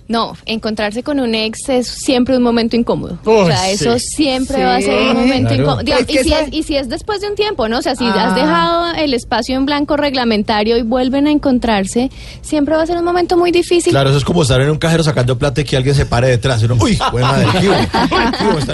No, 0.08 0.36
encontrarse 0.46 1.04
con 1.04 1.20
un 1.20 1.34
ex 1.36 1.70
es 1.70 1.88
siempre 1.88 2.36
un 2.36 2.44
momento 2.44 2.76
incómodo. 2.76 3.18
O 3.24 3.46
sea, 3.46 3.70
eso 3.70 3.98
sí. 3.98 4.06
siempre 4.18 4.58
Sí, 4.58 4.62
va 4.64 4.76
a 4.76 4.82
ser 4.82 5.02
un 5.02 5.08
momento 5.22 5.48
claro. 5.50 5.64
incómodo. 5.64 5.84
Digamos, 5.84 6.02
Es 6.02 6.08
que 6.16 6.22
y, 6.22 6.24
si 6.26 6.34
es, 6.34 6.54
y 6.54 6.64
si 6.64 6.76
es 6.76 6.90
después 6.90 7.22
de 7.22 7.30
un 7.30 7.36
tiempo, 7.36 7.70
¿no? 7.70 7.78
O 7.78 7.82
sea, 7.82 7.96
si 7.96 8.04
Ah. 8.06 8.28
has 8.28 8.36
dejado 8.36 8.94
el 8.96 9.14
espacio 9.14 9.56
en 9.56 9.66
blanco 9.66 9.96
reglamentario 9.96 10.78
y 10.78 10.82
vuelven 10.82 11.28
a 11.28 11.32
encontrarse, 11.32 12.10
siempre 12.42 12.76
va 12.76 12.82
a 12.82 12.86
ser 12.86 12.98
un 12.98 13.06
momento 13.06 13.38
muy 13.38 13.52
difícil. 13.52 13.92
Claro, 13.94 14.10
eso 14.10 14.18
es 14.18 14.26
como 14.26 14.42
estar 14.44 14.60
en 14.60 14.70
un 14.70 14.78
cajero 14.78 15.04
sacando 15.04 15.38
plata 15.38 15.62
y 15.62 15.64
que 15.64 15.78
alguien 15.78 15.96
se 15.96 16.06
pare 16.06 16.28
detrás. 16.28 16.62
uno, 16.64 16.76
uy, 16.82 16.98
buena 17.12 17.32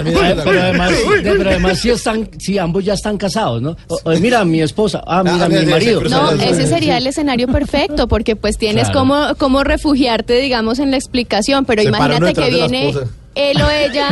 mirando 0.04 0.34
la- 0.34 0.44
Pero 0.44 0.60
además, 0.62 0.92
pero 1.22 1.50
además 1.50 1.78
si 1.78 1.90
están, 1.90 2.28
si 2.38 2.58
ambos 2.58 2.84
ya 2.84 2.94
están 2.94 3.16
casados, 3.16 3.62
¿no? 3.62 3.76
O- 3.88 4.00
o, 4.04 4.10
mira, 4.18 4.44
mi 4.44 4.60
esposa, 4.60 5.02
ah, 5.06 5.22
mira, 5.22 5.44
Ah, 5.44 5.48
mi 5.48 5.64
marido. 5.66 6.00
No, 6.02 6.30
ese 6.32 6.66
sería 6.66 6.96
el 6.98 7.06
escenario 7.06 7.46
perfecto, 7.48 8.08
porque 8.08 8.36
pues 8.36 8.58
tienes 8.58 8.84
Claro. 8.90 9.00
cómo, 9.00 9.26
cómo 9.38 9.64
refugiarte, 9.64 10.34
digamos, 10.40 10.78
en 10.78 10.90
la 10.90 10.96
explicación, 10.96 11.17
pero 11.66 11.82
Se 11.82 11.88
imagínate 11.88 12.32
que 12.34 12.40
la 12.40 12.46
viene 12.48 12.94
él 13.34 13.62
o 13.62 13.70
ella 13.70 14.08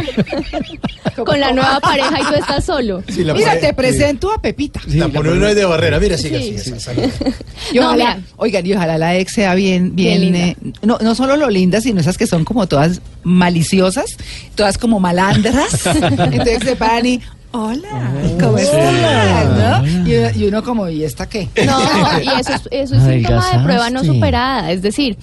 con 1.25 1.41
la 1.41 1.51
nueva 1.53 1.81
pareja 1.81 2.21
y 2.21 2.25
tú 2.27 2.35
estás 2.35 2.65
solo. 2.65 3.03
Sí, 3.09 3.25
la 3.25 3.35
Mira, 3.35 3.59
te 3.59 3.69
sí. 3.69 3.73
presento 3.73 4.31
a 4.33 4.41
Pepita. 4.41 4.81
La 4.87 5.09
pone 5.09 5.33
uno 5.33 5.47
ahí 5.47 5.55
de 5.55 5.65
barrera, 5.65 5.99
mira, 5.99 6.17
sigue 6.17 6.41
Sí. 6.41 6.55
así. 6.57 6.73
esa-. 6.75 6.93
Y 7.73 7.79
No, 7.79 7.87
ojalá, 7.87 8.21
oigan, 8.37 8.65
y 8.65 8.75
ojalá 8.75 8.99
la 8.99 9.17
ex 9.17 9.33
sea 9.33 9.55
bien, 9.57 9.97
Bien 9.97 10.21
bien, 10.21 10.33
linda. 10.33 10.39
eh, 10.47 10.57
no, 10.83 10.99
no 11.01 11.15
solo 11.17 11.37
lo 11.37 11.51
linda, 11.51 11.81
sino 11.81 12.01
esas 12.01 12.17
que 12.19 12.29
son 12.29 12.45
como 12.45 12.69
todas 12.69 13.01
maliciosas, 13.25 14.17
todas 14.55 14.79
como 14.79 15.01
malandras. 15.01 15.87
Entonces 15.87 16.59
se 16.63 16.77
paran 16.77 17.07
y, 17.07 17.21
hola, 17.51 18.13
¿cómo 18.41 18.59
estás? 18.59 19.83
¿no? 19.83 20.09
Y, 20.09 20.39
y 20.41 20.45
uno 20.47 20.63
como, 20.63 20.89
¿y 20.89 21.03
esta 21.03 21.29
qué? 21.29 21.49
No, 21.67 21.81
y 22.23 22.29
eso 22.41 22.53
es, 22.53 22.63
eso 22.71 22.95
es 22.95 23.03
síntoma 23.03 23.51
de 23.59 23.65
prueba 23.65 23.91
no 23.91 24.05
superada. 24.05 24.71
Es 24.71 24.83
decir, 24.83 25.17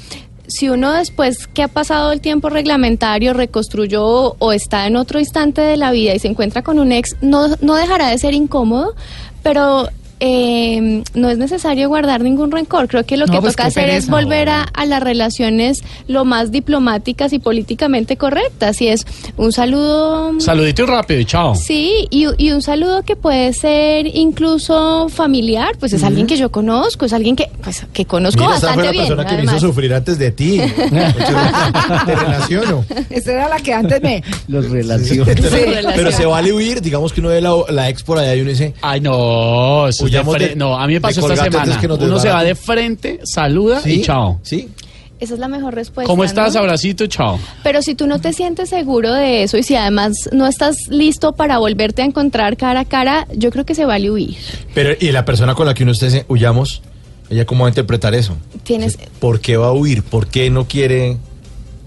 si 0.48 0.70
uno 0.70 0.92
después 0.92 1.48
que 1.48 1.64
ha 1.64 1.68
pasado 1.68 2.12
el 2.12 2.22
tiempo 2.22 2.50
reglamentario 2.50 3.34
reconstruyó 3.34 4.36
o 4.40 4.52
está 4.52 4.88
en 4.88 4.96
otro 4.96 5.20
instante 5.20 5.62
de 5.62 5.78
la 5.78 5.92
vida 5.92 6.14
y 6.14 6.20
se 6.20 6.28
encuentra 6.28 6.62
con 6.62 6.80
un 6.80 6.92
ex, 6.92 7.16
no, 7.22 7.50
no 7.62 7.76
dejará 7.76 8.10
de 8.10 8.18
ser 8.18 8.34
incómodo, 8.34 8.96
pero... 9.42 9.88
eh, 10.26 11.04
no 11.16 11.30
es 11.30 11.38
necesario 11.38 11.90
guardar 11.90 12.22
ningún 12.22 12.50
rencor. 12.50 12.88
Creo 12.88 13.04
que 13.06 13.18
lo 13.18 13.26
No, 13.26 13.34
que 13.34 13.42
pues, 13.42 13.56
toca 13.58 13.68
hacer 13.68 13.90
es 13.90 14.08
volver 14.10 14.48
a, 14.48 14.62
a 14.64 14.86
las 14.86 15.04
relaciones 15.04 15.84
lo 16.08 16.24
más 16.24 16.50
diplomáticas 16.52 17.34
y 17.34 17.40
políticamente 17.40 18.16
correctas. 18.16 18.80
Y 18.82 18.88
es 18.88 19.06
un 19.36 19.52
saludo 19.52 20.40
Saludito 20.40 20.84
y 20.84 20.86
rápido 20.86 21.20
y 21.20 21.26
chao. 21.26 21.56
Sí, 21.56 22.08
y, 22.10 22.28
y 22.38 22.52
un 22.52 22.62
saludo 22.62 23.04
que 23.04 23.18
puede 23.18 23.52
ser 23.52 24.08
incluso 24.16 25.10
familiar, 25.10 25.76
pues 25.78 25.92
es 25.92 26.04
alguien 26.06 26.26
que 26.26 26.38
yo 26.38 26.52
conozco, 26.52 27.06
es 27.06 27.12
alguien 27.12 27.36
que, 27.36 27.50
pues, 27.62 27.86
que 27.92 28.06
conozco 28.06 28.44
Mira, 28.44 28.56
esta 28.56 28.68
bastante 28.68 28.76
fue 28.76 28.86
la 28.86 28.92
bien. 29.04 29.08
persona 29.18 29.30
que 29.30 29.36
me 29.36 29.44
hizo 29.44 29.60
sufrir 29.60 29.94
antes 29.94 30.18
de 30.18 30.32
ti. 30.32 30.62
Te 32.06 32.16
relaciono. 32.16 32.86
Esa 33.10 33.32
era 33.34 33.50
la 33.50 33.60
que 33.60 33.74
antes 33.74 34.02
me... 34.02 34.24
Los 34.48 34.70
relaciones. 34.70 35.38
Pero 35.96 36.12
se 36.14 36.26
vale 36.26 36.54
huir, 36.54 36.82
digamos 36.82 37.12
que 37.12 37.20
uno 37.20 37.30
ve 37.30 37.42
la, 37.42 37.54
la 37.70 37.90
ex 37.90 38.04
por 38.04 38.18
allá 38.20 38.36
y 38.36 38.42
uno 38.42 38.52
dice, 38.52 38.74
Ay, 38.82 39.02
no, 39.02 39.88
eso 39.90 40.06
de 40.22 40.48
de- 40.50 40.56
no, 40.56 40.78
a 40.80 40.86
mí 40.88 40.94
me 40.94 41.02
pasó 41.02 41.22
esta 41.32 41.44
semana. 41.44 41.80
que 41.80 41.88
Uno 41.88 42.20
se 42.20 42.30
va 42.30 42.44
de 42.44 42.56
frente, 42.56 43.20
saluda 43.24 43.82
¿sí? 43.82 43.94
y 43.94 44.02
chao. 44.02 44.40
¿Sí? 44.44 44.70
Esa 45.20 45.36
es 45.36 45.40
la 45.40 45.48
mejor 45.48 45.74
respuesta. 45.74 46.10
¿Cómo 46.10 46.26
estás? 46.26 46.54
¿no? 46.54 46.60
Abracito, 46.60 47.08
chao. 47.08 47.40
Pero 47.64 47.82
si 47.82 47.96
tú 47.96 48.08
no 48.08 48.20
te 48.20 48.34
sientes 48.34 48.70
seguro 48.70 49.14
de 49.14 49.44
eso 49.44 49.58
y 49.58 49.64
si 49.64 49.74
además 49.76 50.30
no 50.34 50.48
estás 50.48 50.76
listo 50.90 51.32
para 51.34 51.60
volverte 51.60 52.02
a 52.02 52.06
encontrar 52.06 52.58
cara 52.58 52.82
a 52.82 52.86
cara, 52.86 53.26
yo 53.34 53.50
creo 53.50 53.66
que 53.66 53.74
se 53.74 53.86
vale 53.86 54.12
huir. 54.12 54.36
Pero, 54.74 54.94
y 55.00 55.12
la 55.14 55.24
persona 55.24 55.56
con 55.56 55.66
la 55.66 55.74
que 55.74 55.84
uno 55.84 55.94
esté 55.94 56.26
huyamos, 56.28 56.82
¿ella 57.30 57.46
cómo 57.46 57.64
va 57.64 57.68
a 57.68 57.72
interpretar 57.72 58.14
eso? 58.16 58.36
Tienes, 58.64 58.98
¿Por 59.20 59.40
qué 59.40 59.56
va 59.56 59.68
a 59.68 59.72
huir? 59.72 60.04
¿Por 60.04 60.28
qué 60.28 60.50
no 60.50 60.68
quiere...? 60.68 61.18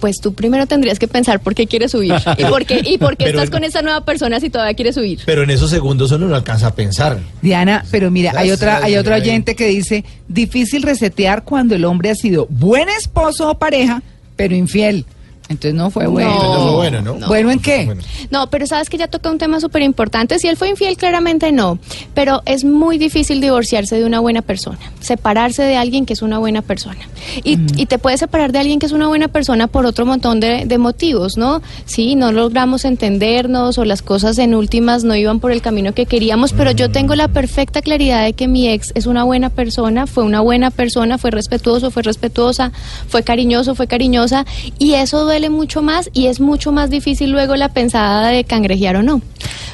Pues 0.01 0.17
tú 0.21 0.35
primero 0.35 0.67
tendrías 0.67 0.99
que 0.99 1.09
pensar 1.09 1.41
por 1.41 1.55
qué 1.55 1.67
quieres 1.67 1.95
huir 1.95 2.15
y 2.39 2.45
por 2.45 2.65
qué, 2.65 2.81
y 2.85 2.99
por 2.99 3.17
qué 3.17 3.27
estás 3.31 3.51
con 3.51 3.65
esa 3.65 3.83
nueva 3.83 4.05
persona 4.05 4.41
si 4.41 4.51
todavía 4.51 4.75
quieres 4.75 4.97
huir. 4.97 5.21
Pero 5.25 5.43
en 5.43 5.51
esos 5.51 5.71
segundos 5.71 6.13
uno 6.13 6.27
no 6.29 6.35
alcanza 6.35 6.69
a 6.69 6.75
pensar. 6.75 7.19
Diana, 7.43 7.85
pero 7.91 8.11
mira, 8.11 8.33
hay 8.37 8.51
otra, 8.51 8.79
hay 8.83 8.97
otro 8.97 9.15
Diana. 9.15 9.25
oyente 9.25 9.57
que 9.57 9.67
dice, 9.67 10.05
difícil 10.29 10.83
resetear 10.83 11.45
cuando 11.45 11.75
el 11.75 11.85
hombre 11.85 12.11
ha 12.11 12.15
sido 12.15 12.47
buen 12.51 12.89
esposo 12.89 13.51
o 13.51 13.59
pareja, 13.59 14.03
pero 14.37 14.55
infiel. 14.55 15.05
Entonces 15.49 15.75
no 15.75 15.91
fue 15.91 16.07
bueno. 16.07 16.31
Entonces 16.31 16.57
no 16.57 16.63
fue 16.65 16.73
bueno, 16.73 17.03
¿no? 17.03 17.27
¿Bueno 17.27 17.51
en 17.51 17.61
qué? 17.61 17.85
Bueno. 17.87 18.03
No, 18.31 18.51
pero 18.51 18.67
sabes 18.67 18.91
que 18.91 18.99
ya 18.99 19.09
toca 19.09 19.31
un 19.31 19.39
tema 19.39 19.61
súper 19.61 19.83
importante. 19.83 20.39
Si 20.39 20.49
él 20.49 20.57
fue 20.57 20.69
infiel, 20.69 20.97
claramente 20.97 21.53
no. 21.53 21.79
Pero 22.15 22.43
es 22.47 22.65
muy 22.65 22.99
difícil 22.99 23.41
divorciarse 23.41 23.97
de 23.97 24.05
una 24.05 24.21
buena 24.21 24.43
persona, 24.43 24.79
separarse 25.01 25.63
de 25.63 25.77
alguien 25.77 26.07
que 26.07 26.15
es 26.15 26.23
una 26.23 26.39
buena 26.39 26.63
persona. 26.63 27.09
Y, 27.45 27.59
y 27.81 27.87
te 27.87 27.99
puedes 27.99 28.21
separar 28.21 28.53
de 28.53 28.59
alguien 28.59 28.79
que 28.79 28.87
es 28.87 28.93
una 28.93 29.09
buena 29.09 29.29
persona 29.29 29.67
por 29.67 29.87
otro 29.87 30.05
montón 30.07 30.41
de, 30.41 30.65
de 30.67 30.79
motivos, 30.79 31.37
¿no? 31.37 31.63
Sí, 31.85 32.17
no 32.17 32.33
logramos 32.33 32.85
entendernos 32.85 33.79
o 33.79 33.85
las 33.85 34.03
cosas 34.03 34.39
en 34.39 34.55
últimas 34.55 35.05
no 35.05 35.15
iban 35.15 35.41
por 35.41 35.53
el 35.53 35.63
camino 35.63 35.93
que 35.93 36.07
queríamos, 36.07 36.53
pero 36.53 36.71
yo 36.73 36.91
tengo 36.91 37.15
la 37.15 37.29
perfecta 37.29 37.83
claridad 37.83 38.25
de 38.25 38.33
que 38.33 38.49
mi 38.49 38.69
ex 38.69 38.93
es 38.95 39.07
una 39.07 39.25
buena 39.25 39.51
persona, 39.51 40.07
fue 40.07 40.25
una 40.25 40.41
buena 40.41 40.71
persona, 40.71 41.19
fue 41.19 41.31
respetuoso, 41.31 41.91
fue 41.91 42.03
respetuosa, 42.03 42.73
fue 43.09 43.23
cariñoso, 43.23 43.75
fue 43.75 43.87
cariñosa, 43.87 44.47
y 44.79 44.95
eso 44.95 45.27
duele 45.37 45.51
mucho 45.51 45.83
más 45.83 46.09
y 46.15 46.29
es 46.29 46.41
mucho 46.41 46.73
más 46.73 46.89
difícil 46.89 47.31
luego 47.31 47.57
la 47.57 47.69
pensada 47.69 48.29
de 48.29 48.45
cangrejear 48.45 48.97
o 48.97 49.03
no. 49.03 49.21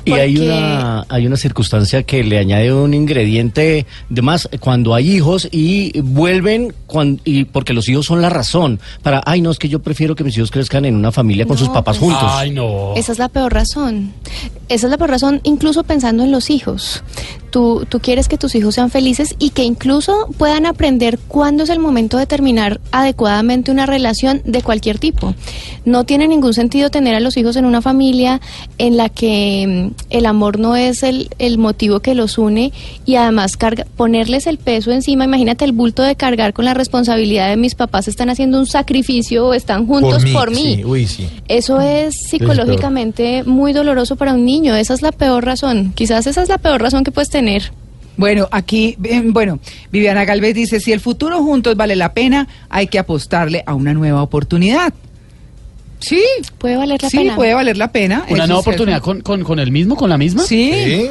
Y 0.05 0.13
hay 0.13 0.37
una, 0.39 1.05
hay 1.09 1.27
una 1.27 1.37
circunstancia 1.37 2.03
que 2.03 2.25
le 2.25 2.39
añade 2.39 2.73
un 2.73 2.93
ingrediente 2.95 3.87
de 4.09 4.23
más 4.23 4.49
cuando 4.61 4.95
hay 4.95 5.11
hijos 5.15 5.49
y 5.51 6.01
vuelven 6.01 6.75
cuan- 6.87 7.21
y 7.25 7.45
porque 7.45 7.73
los 7.73 7.89
hijos 7.89 8.07
son 8.07 8.21
la 8.21 8.29
razón 8.31 8.81
para, 9.03 9.23
ay 9.27 9.41
no, 9.41 9.51
es 9.51 9.59
que 9.59 9.69
yo 9.69 9.81
prefiero 9.81 10.15
que 10.17 10.25
mis 10.25 10.37
hijos 10.37 10.51
crezcan 10.51 10.85
en 10.85 10.97
una 10.97 11.13
familia 11.13 11.47
con 11.47 11.55
No, 11.55 11.59
sus 11.61 11.69
papás 11.69 11.99
pues- 11.99 12.11
juntos. 12.13 12.31
Ay, 12.35 12.51
no. 12.51 12.95
Esa 12.97 13.13
es 13.13 13.19
la 13.19 13.29
peor 13.29 13.53
razón. 13.53 14.13
Esa 14.69 14.87
es 14.87 14.91
la 14.91 14.97
peor 14.99 15.11
razón, 15.11 15.41
incluso 15.45 15.85
pensando 15.85 16.25
en 16.25 16.33
los 16.33 16.51
hijos. 16.51 17.03
Tú, 17.51 17.85
tú 17.89 18.01
quieres 18.01 18.29
que 18.29 18.39
tus 18.39 18.55
hijos 18.55 18.75
sean 18.77 18.91
felices 18.91 19.35
y 19.39 19.51
que 19.51 19.63
incluso 19.65 20.29
puedan 20.39 20.65
aprender 20.65 21.19
cuándo 21.29 21.65
es 21.65 21.69
el 21.71 21.79
momento 21.81 22.17
de 22.17 22.25
terminar 22.27 22.81
adecuadamente 22.93 23.71
una 23.71 23.85
relación 23.85 24.41
de 24.47 24.63
cualquier 24.63 24.99
tipo. 24.99 25.35
No 25.85 26.05
tiene 26.05 26.27
ningún 26.29 26.55
sentido 26.55 26.89
tener 26.89 27.15
a 27.15 27.21
los 27.21 27.37
hijos 27.37 27.57
en 27.57 27.67
una 27.67 27.83
familia 27.83 28.41
en 28.79 28.97
la 28.97 29.11
que 29.11 29.62
mm, 29.67 29.95
el 30.11 30.27
amor 30.27 30.59
no 30.59 30.77
es 30.77 31.03
el, 31.03 31.29
el 31.39 31.59
motivo 31.59 32.01
que 32.01 32.15
los 32.15 32.39
une 32.39 32.73
y 33.05 33.17
además 33.17 33.57
carga, 33.57 33.87
ponerles 33.97 34.47
el 34.47 34.59
peso 34.59 34.91
encima. 34.91 35.25
Imagínate 35.25 35.65
el 35.65 35.73
bulto 35.73 36.03
de 36.03 36.17
cargar 36.17 36.53
con 36.53 36.65
la 36.65 36.75
responsabilidad 36.75 37.49
de 37.49 37.57
mis 37.57 37.75
papás 37.75 38.09
están 38.09 38.31
haciendo 38.31 38.59
un 38.59 38.67
sacrificio 38.67 39.47
o 39.47 39.55
están 39.55 39.87
juntos 39.87 40.25
por 40.33 40.51
mí. 40.51 40.77
Sí, 40.77 40.85
uy, 40.85 41.07
sí. 41.07 41.29
Eso 41.49 41.81
es 41.81 42.15
psicológicamente 42.29 43.43
muy 43.45 43.73
doloroso 43.73 44.17
para 44.17 44.35
un 44.35 44.45
niño. 44.45 44.75
Esa 44.75 44.95
es 44.95 45.03
la 45.03 45.13
peor 45.13 45.45
razón. 45.45 45.93
Quizás 45.95 46.27
esa 46.27 46.43
es 46.43 46.49
la 46.49 46.59
peor 46.59 46.81
razón 46.81 47.05
que 47.05 47.11
puedes 47.11 47.31
tener. 47.31 47.73
Bueno, 48.17 48.47
aquí, 48.51 48.97
eh, 49.05 49.23
bueno, 49.25 49.59
Viviana 49.91 50.25
Galvez 50.25 50.55
dice, 50.55 50.81
si 50.81 50.93
el 50.93 51.01
futuro 51.01 51.43
juntos 51.43 51.77
vale 51.77 51.97
la 51.97 52.13
pena, 52.13 52.47
hay 52.69 52.87
que 52.87 52.99
apostarle 52.99 53.63
a 53.67 53.75
una 53.75 53.95
nueva 53.95 54.23
oportunidad. 54.23 54.93
Sí, 56.03 56.23
Puede 56.59 56.77
valer 56.77 57.03
la 57.03 57.09
sí, 57.11 57.17
pena. 57.19 57.37
puede 57.37 57.55
valer 57.55 57.77
la 57.77 57.93
pena. 57.93 58.25
¿Una 58.29 58.47
nueva 58.47 58.61
oportunidad 58.61 59.01
con, 59.01 59.21
con, 59.21 59.43
con 59.45 59.59
el 59.59 59.71
mismo, 59.71 59.97
con 59.97 60.11
la 60.11 60.19
misma? 60.19 60.43
Sí, 60.43 60.73
¿Sí? 60.75 61.11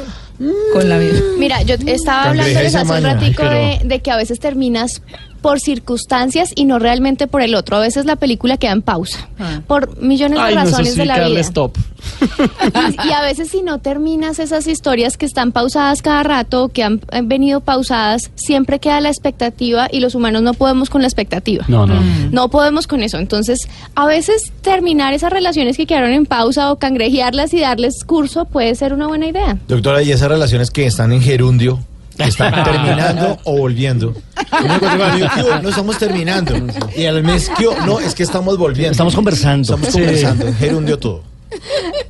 con 0.72 0.88
la 0.88 0.98
misma. 0.98 1.20
Mira, 1.38 1.62
yo 1.62 1.74
estaba 1.86 2.32
esa 2.34 2.80
hace 2.82 2.92
un 2.92 3.02
ratico 3.02 3.42
Ay, 3.44 3.78
de, 3.78 3.88
de 3.88 4.00
que 4.00 4.10
a 4.10 4.16
veces 4.16 4.38
terminas 4.40 5.02
por 5.42 5.60
circunstancias 5.60 6.52
y 6.54 6.64
no 6.64 6.78
realmente 6.78 7.26
por 7.26 7.42
el 7.42 7.54
otro. 7.54 7.76
A 7.76 7.80
veces 7.80 8.06
la 8.06 8.16
película 8.16 8.56
queda 8.56 8.72
en 8.72 8.82
pausa. 8.82 9.28
Ah. 9.38 9.60
Por 9.66 10.00
millones 10.00 10.38
de 10.38 10.44
Ay, 10.44 10.54
no, 10.54 10.60
eso 10.62 10.70
razones 10.70 10.92
sí, 10.94 10.98
de 11.00 11.04
la 11.04 11.14
que 11.14 11.20
darle 11.20 11.34
vida. 11.34 11.40
stop. 11.42 11.76
Y, 13.04 13.08
y 13.08 13.12
a 13.12 13.22
veces 13.22 13.48
si 13.50 13.62
no 13.62 13.78
terminas 13.78 14.38
esas 14.38 14.66
historias 14.66 15.16
que 15.16 15.26
están 15.26 15.52
pausadas 15.52 16.02
cada 16.02 16.22
rato, 16.22 16.68
que 16.68 16.82
han 16.82 17.00
eh, 17.12 17.20
venido 17.22 17.60
pausadas, 17.60 18.30
siempre 18.34 18.78
queda 18.80 19.00
la 19.00 19.08
expectativa 19.08 19.88
y 19.90 20.00
los 20.00 20.14
humanos 20.14 20.42
no 20.42 20.54
podemos 20.54 20.90
con 20.90 21.02
la 21.02 21.08
expectativa. 21.08 21.64
No, 21.68 21.86
no. 21.86 21.94
No 22.30 22.48
podemos 22.48 22.86
con 22.86 23.02
eso. 23.02 23.18
Entonces, 23.18 23.68
a 23.94 24.06
veces 24.06 24.52
terminar 24.62 25.12
esas 25.14 25.32
relaciones 25.32 25.76
que 25.76 25.86
quedaron 25.86 26.12
en 26.12 26.26
pausa 26.26 26.72
o 26.72 26.76
cangrejearlas 26.78 27.52
y 27.54 27.60
darles 27.60 28.04
curso 28.04 28.44
puede 28.46 28.74
ser 28.74 28.94
una 28.94 29.06
buena 29.06 29.26
idea. 29.26 29.58
Doctora, 29.68 30.02
¿y 30.02 30.12
esas 30.12 30.28
relaciones 30.28 30.70
que 30.70 30.86
están 30.86 31.12
en 31.12 31.22
gerundio? 31.22 31.80
Está 32.18 32.62
terminando 32.64 33.38
o 33.44 33.56
volviendo. 33.58 34.14
Uno 34.64 34.78
cuando 34.78 35.10
diga, 35.14 35.32
"¿Qué 35.34 35.42
hubo? 35.42 35.58
No 35.62 35.68
estamos 35.68 35.98
terminando. 35.98 36.54
Y 36.96 37.04
al 37.06 37.22
mes, 37.22 37.50
¿qué 37.56 37.66
hubo? 37.68 37.80
no, 37.86 38.00
es 38.00 38.14
que 38.14 38.22
estamos 38.22 38.58
volviendo. 38.58 38.92
Estamos 38.92 39.14
conversando. 39.14 39.62
Estamos 39.74 39.88
conversando. 39.94 40.52
Gerundio 40.54 40.98
todo. 40.98 41.22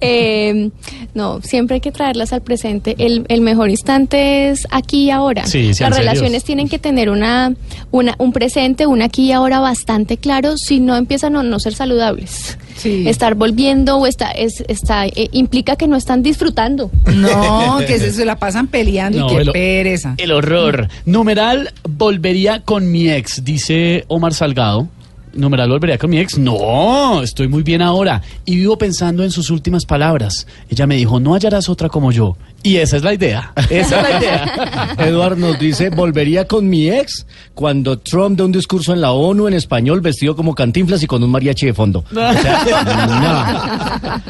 Eh, 0.04 0.70
no, 1.14 1.40
siempre 1.42 1.74
hay 1.74 1.80
que 1.80 1.92
traerlas 1.92 2.32
al 2.32 2.42
presente. 2.42 2.96
El, 2.98 3.24
el 3.28 3.40
mejor 3.40 3.70
instante 3.70 4.50
es 4.50 4.66
aquí 4.70 5.04
y 5.04 5.10
ahora. 5.10 5.46
Sí, 5.46 5.68
Las 5.68 5.76
serios. 5.78 5.96
relaciones 5.98 6.44
tienen 6.44 6.68
que 6.68 6.78
tener 6.80 7.08
una, 7.08 7.54
una, 7.92 8.14
un 8.18 8.32
presente, 8.32 8.86
un 8.86 9.00
aquí 9.02 9.26
y 9.26 9.32
ahora 9.32 9.60
bastante 9.60 10.16
claro, 10.16 10.56
si 10.56 10.80
no 10.80 10.96
empiezan 10.96 11.36
a 11.36 11.42
no 11.42 11.60
ser 11.60 11.74
saludables. 11.74 12.58
Sí. 12.76 13.08
Estar 13.08 13.34
volviendo 13.34 13.96
o 13.98 14.06
está, 14.06 14.30
es, 14.30 14.62
está, 14.68 15.06
eh, 15.06 15.28
implica 15.32 15.76
que 15.76 15.86
no 15.88 15.96
están 15.96 16.22
disfrutando. 16.22 16.90
No, 17.14 17.78
que 17.86 17.98
se, 17.98 18.12
se 18.12 18.24
la 18.24 18.36
pasan 18.36 18.66
peleando 18.66 19.18
No, 19.20 19.26
y 19.32 19.34
qué 19.36 19.42
el- 19.42 19.52
pereza. 19.52 20.14
El 20.18 20.32
horror. 20.32 20.88
Numeral 21.04 21.72
volvería 21.88 22.60
con 22.60 22.90
mi 22.90 23.10
ex, 23.10 23.44
dice 23.44 24.04
Omar 24.08 24.34
Salgado. 24.34 24.88
Numeral 25.34 25.70
volvería 25.70 25.98
con 25.98 26.10
mi 26.10 26.18
ex. 26.18 26.38
No, 26.38 27.22
estoy 27.22 27.48
muy 27.48 27.62
bien 27.62 27.82
ahora. 27.82 28.22
Y 28.44 28.56
vivo 28.56 28.76
pensando 28.78 29.24
en 29.24 29.30
sus 29.30 29.50
últimas 29.50 29.86
palabras. 29.86 30.46
Ella 30.68 30.86
me 30.86 30.96
dijo, 30.96 31.20
no 31.20 31.34
hallarás 31.34 31.68
otra 31.68 31.88
como 31.88 32.12
yo. 32.12 32.36
Y 32.62 32.76
esa 32.76 32.96
es 32.96 33.02
la 33.02 33.14
idea. 33.14 33.52
Esa 33.70 34.00
es 34.00 34.10
la 34.10 34.18
idea. 34.20 34.94
Eduard 34.98 35.36
nos 35.38 35.58
dice, 35.58 35.90
volvería 35.90 36.46
con 36.46 36.68
mi 36.68 36.88
ex 36.90 37.26
cuando 37.54 37.98
Trump 37.98 38.36
de 38.36 38.44
un 38.44 38.52
discurso 38.52 38.92
en 38.92 39.00
la 39.00 39.12
ONU 39.12 39.48
en 39.48 39.54
español 39.54 40.00
vestido 40.00 40.36
como 40.36 40.54
cantinflas 40.54 41.02
y 41.02 41.06
con 41.06 41.22
un 41.24 41.30
mariachi 41.30 41.66
de 41.66 41.74
fondo. 41.74 42.04
O 42.10 42.14
sea, 42.14 43.62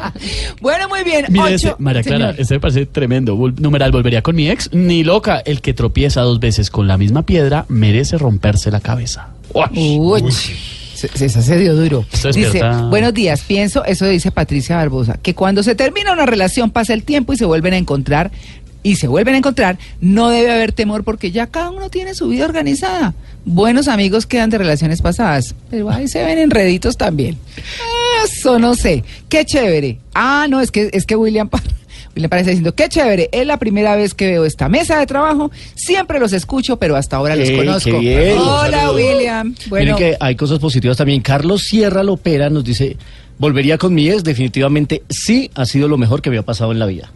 Bueno, 0.61 0.89
muy 0.89 1.03
bien. 1.05 1.27
Ocho- 1.31 1.47
ese, 1.49 1.75
María 1.79 2.03
Clara, 2.03 2.27
Señor. 2.29 2.41
ese 2.41 2.55
me 2.55 2.61
parece 2.61 2.87
tremendo. 2.87 3.37
Vol- 3.37 3.59
Numeral 3.59 3.91
volvería 3.93 4.23
con 4.23 4.35
mi 4.37 4.49
ex. 4.49 4.71
Ni 4.73 5.05
loca. 5.05 5.43
El 5.45 5.61
que 5.61 5.75
tropieza 5.75 6.23
dos 6.23 6.41
veces 6.41 6.71
con 6.71 6.87
la 6.89 6.97
misma 6.97 7.23
piedra 7.23 7.65
merece 7.69 8.17
romperse 8.19 8.71
la 8.71 8.81
cabeza. 8.81 9.29
Uy. 9.75 10.33
Se, 10.95 11.09
se, 11.09 11.43
se 11.43 11.59
dio 11.59 11.75
duro. 11.75 12.05
Dice, 12.33 12.61
buenos 12.89 13.13
días, 13.13 13.43
pienso, 13.43 13.85
eso 13.85 14.07
dice 14.07 14.31
Patricia 14.31 14.77
Barbosa, 14.77 15.19
que 15.21 15.35
cuando 15.35 15.65
se 15.65 15.75
termina 15.75 16.13
una 16.13 16.27
relación 16.27 16.71
pasa 16.71 16.95
el 16.95 17.03
tiempo 17.03 17.33
y 17.33 17.37
se 17.37 17.45
vuelven 17.45 17.75
a 17.75 17.77
encontrar, 17.77 18.31
y 18.85 18.97
se 18.97 19.09
vuelven 19.09 19.35
a 19.35 19.39
encontrar, 19.39 19.79
no 20.01 20.29
debe 20.31 20.53
haber 20.53 20.73
temor 20.73 21.05
porque 21.05 21.31
ya 21.31 21.47
cada 21.47 21.71
uno 21.71 21.89
tiene 21.91 22.15
su 22.15 22.29
vida 22.29 22.45
organizada. 22.45 23.15
Buenos 23.45 23.89
amigos 23.89 24.27
quedan 24.27 24.51
de 24.51 24.59
relaciones 24.59 25.03
pasadas, 25.03 25.55
pero 25.71 25.91
ahí 25.91 26.09
se 26.09 26.25
ven 26.25 26.39
enreditos 26.39 26.97
también. 26.97 27.37
Eso 28.25 28.59
no 28.59 28.75
sé. 28.75 29.03
Qué 29.29 29.45
chévere. 29.45 29.99
Ah, 30.15 30.47
no, 30.49 30.61
es 30.61 30.71
que, 30.71 30.91
es 30.93 31.07
que 31.07 31.17
William... 31.17 31.49
William 32.15 32.29
parece 32.29 32.51
diciendo, 32.51 32.75
qué 32.75 32.89
chévere, 32.89 33.29
es 33.33 33.47
la 33.47 33.59
primera 33.59 33.97
vez 33.97 34.15
que 34.15 34.27
veo 34.27 34.45
esta 34.45 34.69
mesa 34.69 34.99
de 34.99 35.07
trabajo, 35.07 35.51
siempre 35.75 36.19
los 36.21 36.33
escucho, 36.33 36.77
pero 36.77 36.97
hasta 36.97 37.17
ahora 37.17 37.37
los 37.37 37.49
Ey, 37.49 37.57
conozco. 37.57 37.99
bien. 37.99 38.37
Hola, 38.39 38.71
Saludos. 38.81 38.97
William. 38.97 39.55
Bueno, 39.69 39.97
Miren 39.97 39.97
que 39.97 40.17
hay 40.21 40.37
cosas 40.37 40.59
positivas 40.59 40.97
también. 40.97 41.21
Carlos 41.23 41.63
Sierra 41.63 42.03
Lopera 42.03 42.51
nos 42.51 42.65
dice, 42.65 42.97
volvería 43.39 43.79
con 43.79 43.95
mi 43.95 44.09
ex, 44.11 44.25
definitivamente 44.25 45.03
sí 45.09 45.51
ha 45.55 45.65
sido 45.65 45.89
lo 45.89 45.97
mejor 45.99 46.21
que 46.23 46.31
me 46.31 46.39
ha 46.39 46.43
pasado 46.43 46.73
en 46.73 46.79
la 46.79 46.87
vida. 46.87 47.11